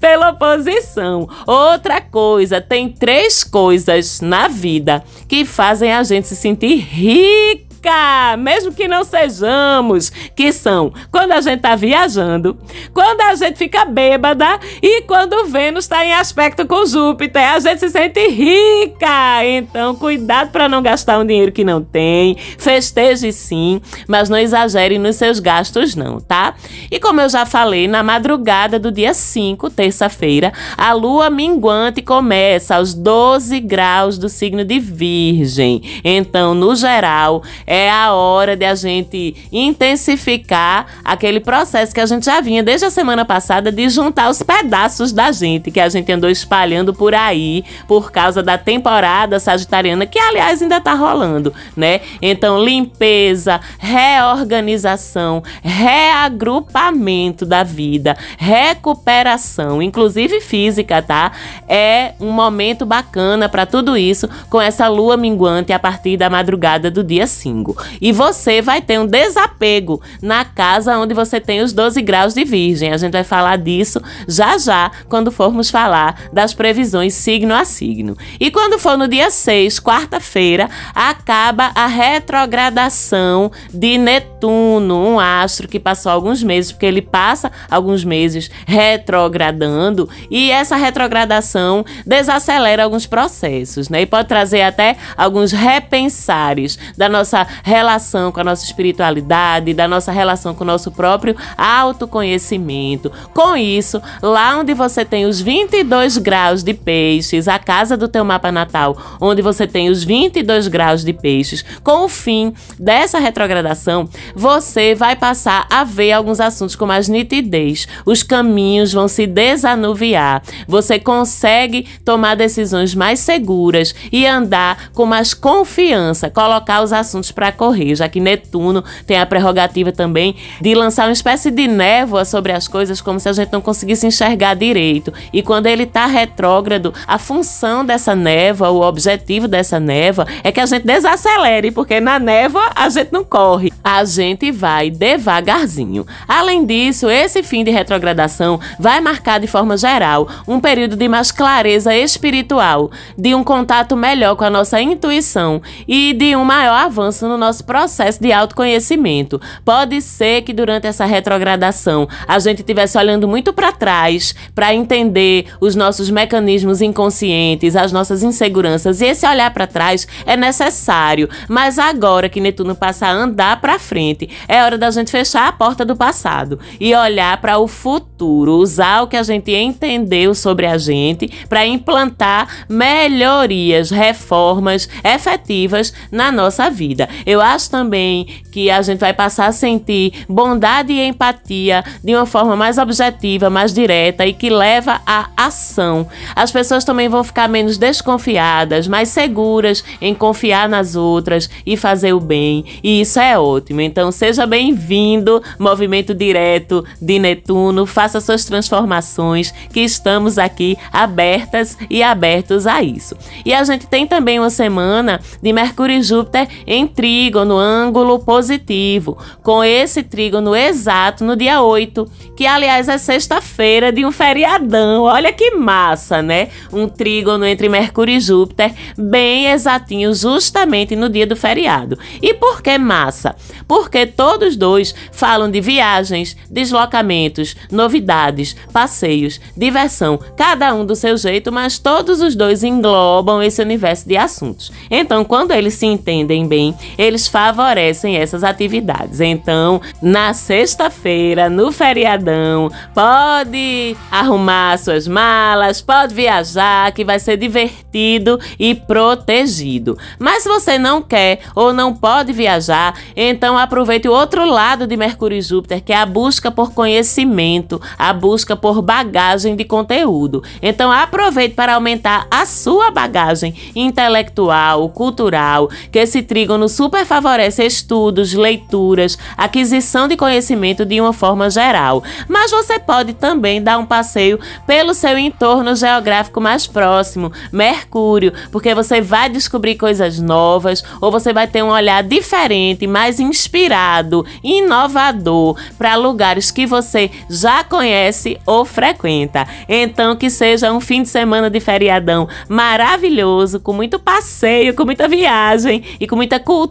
pela 0.00 0.30
oposição. 0.30 1.28
Outra 1.46 2.00
coisa, 2.00 2.60
tem 2.60 2.88
três 2.88 3.44
coisas 3.44 4.20
na 4.20 4.48
vida 4.48 5.02
que 5.26 5.44
fazem 5.44 5.92
a 5.92 6.02
gente 6.02 6.26
se 6.26 6.36
sentir 6.36 7.67
rica 7.78 8.36
mesmo 8.36 8.72
que 8.72 8.88
não 8.88 9.04
sejamos, 9.04 10.10
que 10.34 10.52
são 10.52 10.92
quando 11.10 11.32
a 11.32 11.40
gente 11.40 11.60
tá 11.60 11.76
viajando, 11.76 12.58
quando 12.92 13.20
a 13.22 13.34
gente 13.34 13.56
fica 13.56 13.84
bêbada 13.84 14.58
e 14.82 15.02
quando 15.02 15.46
Vênus 15.46 15.84
está 15.84 16.04
em 16.04 16.12
aspecto 16.12 16.66
com 16.66 16.84
Júpiter, 16.84 17.54
a 17.54 17.58
gente 17.60 17.78
se 17.78 17.90
sente 17.90 18.26
rica. 18.28 19.44
Então, 19.44 19.94
cuidado 19.94 20.50
para 20.50 20.68
não 20.68 20.82
gastar 20.82 21.18
um 21.18 21.26
dinheiro 21.26 21.52
que 21.52 21.64
não 21.64 21.82
tem. 21.82 22.36
Festeje 22.58 23.32
sim, 23.32 23.80
mas 24.06 24.28
não 24.28 24.38
exagere 24.38 24.98
nos 24.98 25.16
seus 25.16 25.38
gastos 25.38 25.94
não, 25.94 26.20
tá? 26.20 26.54
E 26.90 26.98
como 26.98 27.20
eu 27.20 27.28
já 27.28 27.46
falei, 27.46 27.86
na 27.86 28.02
madrugada 28.02 28.78
do 28.78 28.90
dia 28.90 29.14
5, 29.14 29.70
terça-feira, 29.70 30.52
a 30.76 30.92
lua 30.92 31.30
minguante 31.30 32.02
começa 32.02 32.76
aos 32.76 32.94
12 32.94 33.60
graus 33.60 34.18
do 34.18 34.28
signo 34.28 34.64
de 34.64 34.78
Virgem. 34.78 35.82
Então, 36.04 36.54
no 36.54 36.74
geral, 36.74 37.42
é 37.68 37.90
a 37.90 38.14
hora 38.14 38.56
de 38.56 38.64
a 38.64 38.74
gente 38.74 39.36
intensificar 39.52 40.86
aquele 41.04 41.38
processo 41.38 41.92
que 41.92 42.00
a 42.00 42.06
gente 42.06 42.24
já 42.24 42.40
vinha 42.40 42.62
desde 42.62 42.86
a 42.86 42.90
semana 42.90 43.26
passada 43.26 43.70
de 43.70 43.90
juntar 43.90 44.30
os 44.30 44.42
pedaços 44.42 45.12
da 45.12 45.30
gente 45.30 45.70
que 45.70 45.78
a 45.78 45.88
gente 45.90 46.10
andou 46.10 46.30
espalhando 46.30 46.94
por 46.94 47.14
aí 47.14 47.62
por 47.86 48.10
causa 48.10 48.42
da 48.42 48.56
temporada 48.56 49.38
sagitariana, 49.38 50.06
que 50.06 50.18
aliás 50.18 50.62
ainda 50.62 50.80
tá 50.80 50.94
rolando, 50.94 51.52
né? 51.76 52.00
Então, 52.22 52.64
limpeza, 52.64 53.60
reorganização, 53.78 55.42
reagrupamento 55.62 57.44
da 57.44 57.62
vida, 57.62 58.16
recuperação, 58.38 59.82
inclusive 59.82 60.40
física, 60.40 61.02
tá? 61.02 61.32
É 61.68 62.14
um 62.18 62.30
momento 62.30 62.86
bacana 62.86 63.46
para 63.46 63.66
tudo 63.66 63.94
isso 63.94 64.26
com 64.48 64.58
essa 64.58 64.88
lua 64.88 65.18
minguante 65.18 65.70
a 65.70 65.78
partir 65.78 66.16
da 66.16 66.30
madrugada 66.30 66.90
do 66.90 67.04
dia 67.04 67.26
5 67.26 67.57
domingo. 67.58 67.76
E 68.00 68.12
você 68.12 68.62
vai 68.62 68.80
ter 68.80 68.98
um 68.98 69.06
desapego 69.06 70.00
na 70.22 70.44
casa 70.44 70.96
onde 70.98 71.14
você 71.14 71.40
tem 71.40 71.60
os 71.60 71.72
12 71.72 72.00
graus 72.02 72.34
de 72.34 72.44
Virgem. 72.44 72.92
A 72.92 72.96
gente 72.96 73.12
vai 73.12 73.24
falar 73.24 73.58
disso 73.58 74.00
já 74.26 74.56
já 74.58 74.90
quando 75.08 75.32
formos 75.32 75.70
falar 75.70 76.28
das 76.32 76.54
previsões 76.54 77.14
signo 77.14 77.54
a 77.54 77.64
signo. 77.64 78.16
E 78.38 78.50
quando 78.50 78.78
for 78.78 78.96
no 78.96 79.08
dia 79.08 79.30
6, 79.30 79.80
quarta-feira, 79.80 80.68
acaba 80.94 81.70
a 81.74 81.86
retrogradação 81.86 83.50
de 83.72 83.98
Netuno, 83.98 85.14
um 85.14 85.20
astro 85.20 85.68
que 85.68 85.80
passou 85.80 86.12
alguns 86.12 86.42
meses, 86.42 86.72
porque 86.72 86.86
ele 86.86 87.02
passa 87.02 87.50
alguns 87.70 88.04
meses 88.04 88.50
retrogradando 88.66 90.08
e 90.30 90.50
essa 90.50 90.76
retrogradação 90.76 91.84
desacelera 92.06 92.84
alguns 92.84 93.06
processos, 93.06 93.88
né? 93.88 94.02
E 94.02 94.06
pode 94.06 94.28
trazer 94.28 94.62
até 94.62 94.96
alguns 95.16 95.52
repensares 95.52 96.78
da 96.96 97.08
nossa 97.08 97.46
relação 97.62 98.32
com 98.32 98.40
a 98.40 98.44
nossa 98.44 98.64
espiritualidade, 98.64 99.74
da 99.74 99.88
nossa 99.88 100.12
relação 100.12 100.54
com 100.54 100.64
o 100.64 100.66
nosso 100.66 100.90
próprio 100.90 101.36
autoconhecimento. 101.56 103.10
Com 103.34 103.56
isso, 103.56 104.00
lá 104.22 104.58
onde 104.58 104.74
você 104.74 105.04
tem 105.04 105.26
os 105.26 105.40
22 105.40 106.18
graus 106.18 106.62
de 106.62 106.74
peixes, 106.74 107.48
a 107.48 107.58
casa 107.58 107.96
do 107.96 108.08
teu 108.08 108.24
mapa 108.24 108.50
natal, 108.50 108.96
onde 109.20 109.42
você 109.42 109.66
tem 109.66 109.88
os 109.88 110.04
22 110.04 110.68
graus 110.68 111.04
de 111.04 111.12
peixes, 111.12 111.64
com 111.82 112.04
o 112.04 112.08
fim 112.08 112.52
dessa 112.78 113.18
retrogradação, 113.18 114.08
você 114.34 114.94
vai 114.94 115.16
passar 115.16 115.66
a 115.70 115.84
ver 115.84 116.12
alguns 116.12 116.40
assuntos 116.40 116.76
com 116.76 116.86
mais 116.86 117.08
nitidez. 117.08 117.86
Os 118.04 118.22
caminhos 118.22 118.92
vão 118.92 119.08
se 119.08 119.26
desanuviar. 119.26 120.42
Você 120.66 120.98
consegue 120.98 121.86
tomar 122.04 122.34
decisões 122.34 122.94
mais 122.94 123.20
seguras 123.20 123.94
e 124.12 124.26
andar 124.26 124.90
com 124.92 125.06
mais 125.06 125.34
confiança, 125.34 126.30
colocar 126.30 126.82
os 126.82 126.92
assuntos 126.92 127.32
para 127.38 127.52
correr, 127.52 127.94
já 127.94 128.08
que 128.08 128.18
Netuno 128.18 128.82
tem 129.06 129.16
a 129.16 129.24
prerrogativa 129.24 129.92
também 129.92 130.34
de 130.60 130.74
lançar 130.74 131.06
uma 131.06 131.12
espécie 131.12 131.52
de 131.52 131.68
névoa 131.68 132.24
sobre 132.24 132.50
as 132.50 132.66
coisas, 132.66 133.00
como 133.00 133.20
se 133.20 133.28
a 133.28 133.32
gente 133.32 133.52
não 133.52 133.60
conseguisse 133.60 134.04
enxergar 134.04 134.54
direito. 134.54 135.12
E 135.32 135.40
quando 135.40 135.66
ele 135.66 135.84
está 135.84 136.06
retrógrado, 136.06 136.92
a 137.06 137.16
função 137.16 137.84
dessa 137.84 138.16
névoa, 138.16 138.70
o 138.70 138.80
objetivo 138.80 139.46
dessa 139.46 139.78
névoa 139.78 140.26
é 140.42 140.50
que 140.50 140.58
a 140.58 140.66
gente 140.66 140.84
desacelere, 140.84 141.70
porque 141.70 142.00
na 142.00 142.18
névoa 142.18 142.72
a 142.74 142.88
gente 142.88 143.12
não 143.12 143.22
corre, 143.22 143.72
a 143.84 144.04
gente 144.04 144.50
vai 144.50 144.90
devagarzinho. 144.90 146.04
Além 146.26 146.66
disso, 146.66 147.08
esse 147.08 147.44
fim 147.44 147.62
de 147.62 147.70
retrogradação 147.70 148.58
vai 148.80 149.00
marcar 149.00 149.38
de 149.38 149.46
forma 149.46 149.76
geral 149.76 150.26
um 150.48 150.58
período 150.58 150.96
de 150.96 151.06
mais 151.06 151.30
clareza 151.30 151.94
espiritual, 151.94 152.90
de 153.16 153.32
um 153.32 153.44
contato 153.44 153.96
melhor 153.96 154.34
com 154.34 154.42
a 154.42 154.50
nossa 154.50 154.82
intuição 154.82 155.62
e 155.86 156.12
de 156.12 156.34
um 156.34 156.44
maior 156.44 156.74
avanço 156.74 157.27
no 157.28 157.36
nosso 157.36 157.64
processo 157.64 158.20
de 158.20 158.32
autoconhecimento. 158.32 159.40
Pode 159.64 160.00
ser 160.00 160.42
que 160.42 160.52
durante 160.52 160.86
essa 160.86 161.04
retrogradação 161.04 162.08
a 162.26 162.38
gente 162.38 162.60
estivesse 162.60 162.96
olhando 162.98 163.28
muito 163.28 163.52
para 163.52 163.72
trás 163.72 164.34
para 164.54 164.74
entender 164.74 165.46
os 165.60 165.74
nossos 165.74 166.10
mecanismos 166.10 166.80
inconscientes, 166.80 167.76
as 167.76 167.92
nossas 167.92 168.22
inseguranças, 168.22 169.00
e 169.00 169.06
esse 169.06 169.26
olhar 169.26 169.52
para 169.52 169.66
trás 169.66 170.06
é 170.26 170.36
necessário, 170.36 171.28
mas 171.48 171.78
agora 171.78 172.28
que 172.28 172.40
Netuno 172.40 172.74
passa 172.74 173.06
a 173.06 173.12
andar 173.12 173.60
para 173.60 173.78
frente, 173.78 174.28
é 174.48 174.62
hora 174.62 174.78
da 174.78 174.90
gente 174.90 175.10
fechar 175.10 175.48
a 175.48 175.52
porta 175.52 175.84
do 175.84 175.96
passado 175.96 176.58
e 176.80 176.94
olhar 176.94 177.40
para 177.40 177.58
o 177.58 177.68
futuro, 177.68 178.54
usar 178.54 179.02
o 179.02 179.06
que 179.06 179.16
a 179.16 179.22
gente 179.22 179.52
entendeu 179.54 180.34
sobre 180.34 180.66
a 180.66 180.78
gente 180.78 181.28
para 181.48 181.66
implantar 181.66 182.66
melhorias, 182.68 183.90
reformas 183.90 184.88
efetivas 185.04 185.92
na 186.10 186.32
nossa 186.32 186.70
vida. 186.70 187.08
Eu 187.26 187.40
acho 187.40 187.70
também 187.70 188.26
que 188.50 188.70
a 188.70 188.82
gente 188.82 188.98
vai 188.98 189.12
passar 189.12 189.46
a 189.46 189.52
sentir 189.52 190.24
bondade 190.28 190.92
e 190.92 191.06
empatia 191.06 191.84
de 192.02 192.14
uma 192.14 192.26
forma 192.26 192.56
mais 192.56 192.78
objetiva, 192.78 193.50
mais 193.50 193.72
direta 193.72 194.26
e 194.26 194.32
que 194.32 194.50
leva 194.50 195.00
à 195.06 195.28
ação. 195.36 196.06
As 196.34 196.50
pessoas 196.50 196.84
também 196.84 197.08
vão 197.08 197.22
ficar 197.22 197.48
menos 197.48 197.78
desconfiadas, 197.78 198.88
mais 198.88 199.08
seguras 199.08 199.84
em 200.00 200.14
confiar 200.14 200.68
nas 200.68 200.96
outras 200.96 201.48
e 201.64 201.76
fazer 201.76 202.12
o 202.12 202.20
bem. 202.20 202.64
E 202.82 203.00
isso 203.00 203.18
é 203.20 203.38
ótimo. 203.38 203.80
Então 203.80 204.10
seja 204.10 204.46
bem-vindo, 204.46 205.42
movimento 205.58 206.14
direto 206.14 206.84
de 207.00 207.18
Netuno, 207.18 207.86
faça 207.86 208.20
suas 208.20 208.44
transformações, 208.44 209.52
que 209.72 209.80
estamos 209.80 210.38
aqui 210.38 210.76
abertas 210.92 211.76
e 211.88 212.02
abertos 212.02 212.66
a 212.66 212.82
isso. 212.82 213.16
E 213.44 213.54
a 213.54 213.62
gente 213.64 213.86
tem 213.86 214.06
também 214.06 214.38
uma 214.38 214.50
semana 214.50 215.20
de 215.42 215.52
Mercúrio 215.52 215.96
e 215.96 216.02
Júpiter 216.02 216.48
em 216.66 216.86
trígono, 217.08 217.56
ângulo 217.56 218.18
positivo, 218.18 219.16
com 219.42 219.64
esse 219.64 220.02
trígono 220.02 220.54
exato 220.54 221.24
no 221.24 221.34
dia 221.34 221.62
8, 221.62 222.06
que 222.36 222.46
aliás 222.46 222.86
é 222.86 222.98
sexta-feira 222.98 223.90
de 223.90 224.04
um 224.04 224.12
feriadão. 224.12 225.04
Olha 225.04 225.32
que 225.32 225.52
massa, 225.52 226.20
né? 226.20 226.48
Um 226.70 226.86
trígono 226.86 227.46
entre 227.46 227.66
Mercúrio 227.66 228.14
e 228.14 228.20
Júpiter, 228.20 228.74
bem 228.98 229.46
exatinho, 229.46 230.12
justamente 230.12 230.94
no 230.94 231.08
dia 231.08 231.26
do 231.26 231.34
feriado. 231.34 231.98
E 232.20 232.34
por 232.34 232.60
que 232.60 232.76
massa? 232.76 233.34
Porque 233.66 234.04
todos 234.04 234.54
dois 234.54 234.94
falam 235.10 235.50
de 235.50 235.62
viagens, 235.62 236.36
deslocamentos, 236.50 237.56
novidades, 237.72 238.54
passeios, 238.70 239.40
diversão, 239.56 240.20
cada 240.36 240.74
um 240.74 240.84
do 240.84 240.94
seu 240.94 241.16
jeito, 241.16 241.50
mas 241.50 241.78
todos 241.78 242.20
os 242.20 242.34
dois 242.34 242.62
englobam 242.62 243.42
esse 243.42 243.62
universo 243.62 244.06
de 244.06 244.18
assuntos. 244.18 244.70
Então, 244.90 245.24
quando 245.24 245.52
eles 245.52 245.72
se 245.72 245.86
entendem 245.86 246.46
bem, 246.46 246.76
eles 246.96 247.28
favorecem 247.28 248.16
essas 248.16 248.44
atividades. 248.44 249.20
Então, 249.20 249.80
na 250.00 250.32
sexta-feira, 250.32 251.50
no 251.50 251.72
feriadão, 251.72 252.70
pode 252.94 253.96
arrumar 254.10 254.78
suas 254.78 255.06
malas, 255.06 255.80
pode 255.80 256.14
viajar, 256.14 256.92
que 256.92 257.04
vai 257.04 257.18
ser 257.18 257.36
divertido 257.36 258.38
e 258.58 258.74
protegido. 258.74 259.98
Mas 260.18 260.42
se 260.42 260.48
você 260.48 260.78
não 260.78 261.02
quer 261.02 261.40
ou 261.54 261.72
não 261.72 261.94
pode 261.94 262.32
viajar, 262.32 262.94
então 263.16 263.58
aproveite 263.58 264.08
o 264.08 264.12
outro 264.12 264.44
lado 264.44 264.86
de 264.86 264.96
Mercúrio 264.96 265.38
e 265.38 265.42
Júpiter, 265.42 265.82
que 265.82 265.92
é 265.92 265.96
a 265.96 266.06
busca 266.06 266.50
por 266.50 266.72
conhecimento, 266.72 267.80
a 267.98 268.12
busca 268.12 268.56
por 268.56 268.82
bagagem 268.82 269.56
de 269.56 269.64
conteúdo. 269.64 270.42
Então 270.62 270.90
aproveite 270.90 271.54
para 271.54 271.74
aumentar 271.74 272.26
a 272.30 272.46
sua 272.46 272.90
bagagem 272.90 273.54
intelectual, 273.74 274.88
cultural, 274.90 275.68
que 275.90 275.98
esse 275.98 276.22
trígono 276.22 276.68
super 276.78 277.04
favorece 277.04 277.66
estudos, 277.66 278.34
leituras, 278.34 279.18
aquisição 279.36 280.06
de 280.06 280.16
conhecimento 280.16 280.84
de 280.84 281.00
uma 281.00 281.12
forma 281.12 281.50
geral. 281.50 282.04
Mas 282.28 282.52
você 282.52 282.78
pode 282.78 283.14
também 283.14 283.60
dar 283.60 283.78
um 283.78 283.84
passeio 283.84 284.38
pelo 284.64 284.94
seu 284.94 285.18
entorno 285.18 285.74
geográfico 285.74 286.40
mais 286.40 286.68
próximo, 286.68 287.32
Mercúrio, 287.50 288.32
porque 288.52 288.76
você 288.76 289.00
vai 289.00 289.28
descobrir 289.28 289.74
coisas 289.74 290.20
novas 290.20 290.84
ou 291.00 291.10
você 291.10 291.32
vai 291.32 291.48
ter 291.48 291.64
um 291.64 291.70
olhar 291.70 292.00
diferente, 292.04 292.86
mais 292.86 293.18
inspirado, 293.18 294.24
inovador 294.44 295.58
para 295.76 295.96
lugares 295.96 296.52
que 296.52 296.64
você 296.64 297.10
já 297.28 297.64
conhece 297.64 298.38
ou 298.46 298.64
frequenta. 298.64 299.48
Então 299.68 300.14
que 300.14 300.30
seja 300.30 300.72
um 300.72 300.78
fim 300.78 301.02
de 301.02 301.08
semana 301.08 301.50
de 301.50 301.58
feriadão 301.58 302.28
maravilhoso, 302.48 303.58
com 303.58 303.72
muito 303.72 303.98
passeio, 303.98 304.76
com 304.76 304.84
muita 304.84 305.08
viagem 305.08 305.82
e 305.98 306.06
com 306.06 306.14
muita 306.14 306.38
cultura 306.38 306.67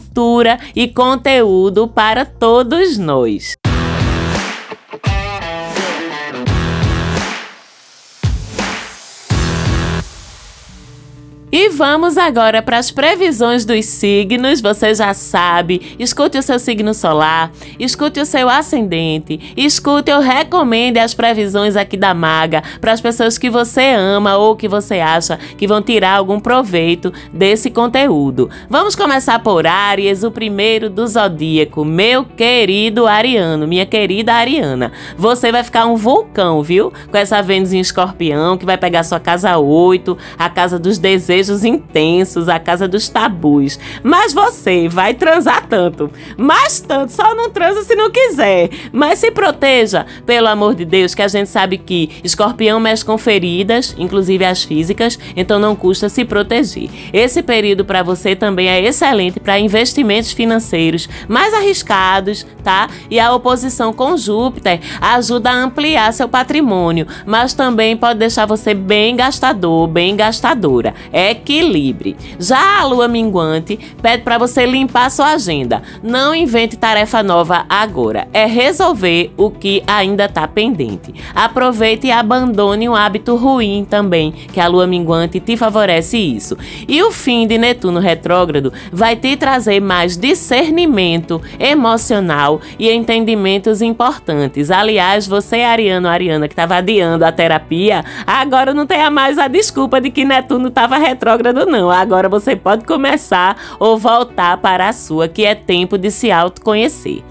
e 0.75 0.87
conteúdo 0.87 1.87
para 1.87 2.25
todos 2.25 2.97
nós. 2.97 3.55
E 11.59 11.69
vamos 11.69 12.19
agora 12.19 12.61
para 12.61 12.77
as 12.77 12.91
previsões 12.91 13.65
dos 13.65 13.83
signos. 13.83 14.61
Você 14.61 14.93
já 14.93 15.11
sabe, 15.15 15.95
escute 15.97 16.37
o 16.37 16.43
seu 16.43 16.59
signo 16.59 16.93
solar, 16.93 17.51
escute 17.79 18.19
o 18.19 18.27
seu 18.27 18.47
ascendente, 18.47 19.39
escute 19.57 20.11
ou 20.11 20.19
recomende 20.19 20.99
as 20.99 21.15
previsões 21.15 21.75
aqui 21.75 21.97
da 21.97 22.13
Maga 22.13 22.61
para 22.79 22.91
as 22.91 23.01
pessoas 23.01 23.39
que 23.39 23.49
você 23.49 23.95
ama 23.97 24.37
ou 24.37 24.55
que 24.55 24.67
você 24.67 24.99
acha 24.99 25.39
que 25.57 25.67
vão 25.67 25.81
tirar 25.81 26.17
algum 26.17 26.39
proveito 26.39 27.11
desse 27.33 27.71
conteúdo. 27.71 28.51
Vamos 28.69 28.95
começar 28.95 29.39
por 29.39 29.65
Áries, 29.65 30.21
o 30.21 30.29
primeiro 30.29 30.91
do 30.91 31.07
zodíaco, 31.07 31.83
meu 31.83 32.23
querido 32.23 33.07
Ariano, 33.07 33.65
minha 33.65 33.87
querida 33.87 34.35
Ariana. 34.35 34.91
Você 35.17 35.51
vai 35.51 35.63
ficar 35.63 35.87
um 35.87 35.95
vulcão, 35.95 36.61
viu? 36.61 36.93
Com 37.09 37.17
essa 37.17 37.41
Vênus 37.41 37.73
em 37.73 37.79
Escorpião 37.79 38.59
que 38.59 38.65
vai 38.65 38.77
pegar 38.77 39.03
sua 39.03 39.19
casa 39.19 39.57
8, 39.57 40.15
a 40.37 40.51
casa 40.51 40.77
dos 40.77 40.99
desejos 40.99 41.46
intensos, 41.63 42.49
a 42.49 42.59
casa 42.59 42.87
dos 42.87 43.09
tabus. 43.09 43.79
Mas 44.03 44.33
você 44.33 44.87
vai 44.87 45.13
transar 45.13 45.67
tanto, 45.67 46.09
mais 46.37 46.79
tanto, 46.79 47.11
só 47.11 47.33
não 47.35 47.49
transa 47.49 47.83
se 47.83 47.95
não 47.95 48.09
quiser. 48.11 48.69
Mas 48.91 49.19
se 49.19 49.31
proteja, 49.31 50.05
pelo 50.25 50.47
amor 50.47 50.75
de 50.75 50.85
Deus, 50.85 51.15
que 51.15 51.21
a 51.21 51.27
gente 51.27 51.49
sabe 51.49 51.77
que 51.77 52.09
escorpião 52.23 52.79
mexe 52.79 53.03
com 53.03 53.17
feridas, 53.17 53.95
inclusive 53.97 54.45
as 54.45 54.63
físicas, 54.63 55.17
então 55.35 55.59
não 55.59 55.75
custa 55.75 56.09
se 56.09 56.23
proteger. 56.25 56.89
Esse 57.13 57.41
período 57.41 57.85
para 57.85 58.03
você 58.03 58.35
também 58.35 58.67
é 58.67 58.81
excelente 58.81 59.39
para 59.39 59.59
investimentos 59.59 60.31
financeiros 60.31 61.07
mais 61.27 61.53
arriscados, 61.53 62.45
tá? 62.63 62.89
E 63.09 63.19
a 63.19 63.33
oposição 63.33 63.93
com 63.93 64.17
Júpiter 64.17 64.79
ajuda 65.01 65.49
a 65.49 65.63
ampliar 65.63 66.13
seu 66.13 66.27
patrimônio, 66.27 67.07
mas 67.25 67.53
também 67.53 67.95
pode 67.95 68.19
deixar 68.19 68.45
você 68.45 68.73
bem 68.73 69.15
gastador, 69.15 69.87
bem 69.87 70.15
gastadora. 70.15 70.93
É 71.11 71.26
equilibre. 71.31 72.15
Já 72.39 72.79
a 72.79 72.85
lua 72.85 73.07
minguante 73.07 73.77
pede 74.01 74.23
para 74.23 74.37
você 74.37 74.65
limpar 74.65 75.11
sua 75.11 75.33
agenda. 75.33 75.81
Não 76.01 76.33
invente 76.33 76.77
tarefa 76.77 77.21
nova 77.21 77.65
agora. 77.69 78.27
É 78.31 78.45
resolver 78.45 79.31
o 79.37 79.51
que 79.51 79.83
ainda 79.85 80.25
está 80.25 80.47
pendente. 80.47 81.13
Aproveite 81.35 82.07
e 82.07 82.11
abandone 82.11 82.87
um 82.87 82.95
hábito 82.95 83.35
ruim 83.35 83.85
também, 83.89 84.31
que 84.31 84.59
a 84.59 84.67
lua 84.67 84.87
minguante 84.87 85.39
te 85.39 85.57
favorece 85.57 86.17
isso. 86.17 86.57
E 86.87 87.01
o 87.03 87.11
fim 87.11 87.45
de 87.45 87.57
Netuno 87.57 87.99
retrógrado 87.99 88.71
vai 88.91 89.15
te 89.15 89.35
trazer 89.35 89.79
mais 89.79 90.17
discernimento 90.17 91.41
emocional 91.59 92.61
e 92.79 92.89
entendimentos 92.89 93.81
importantes. 93.81 94.71
Aliás, 94.71 95.27
você, 95.27 95.61
Ariano, 95.61 96.07
Ariana, 96.07 96.47
que 96.47 96.53
estava 96.53 96.75
adiando 96.75 97.25
a 97.25 97.31
terapia, 97.31 98.03
agora 98.25 98.73
não 98.73 98.85
tenha 98.85 99.09
mais 99.11 99.37
a 99.37 99.47
desculpa 99.47 99.99
de 99.99 100.09
que 100.09 100.25
Netuno 100.25 100.69
estava 100.69 100.97
retrógrado 100.97 101.16
retrógrado, 101.17 101.65
não. 101.65 101.89
Agora 101.89 102.29
você 102.29 102.55
pode 102.55 102.85
começar 102.85 103.57
ou 103.79 103.97
voltar 103.97 104.57
para 104.57 104.87
a 104.87 104.93
sua, 104.93 105.27
que 105.27 105.43
é 105.43 105.55
tempo 105.55 105.97
de 105.97 106.11
se 106.11 106.31
autoconhecer. 106.31 107.23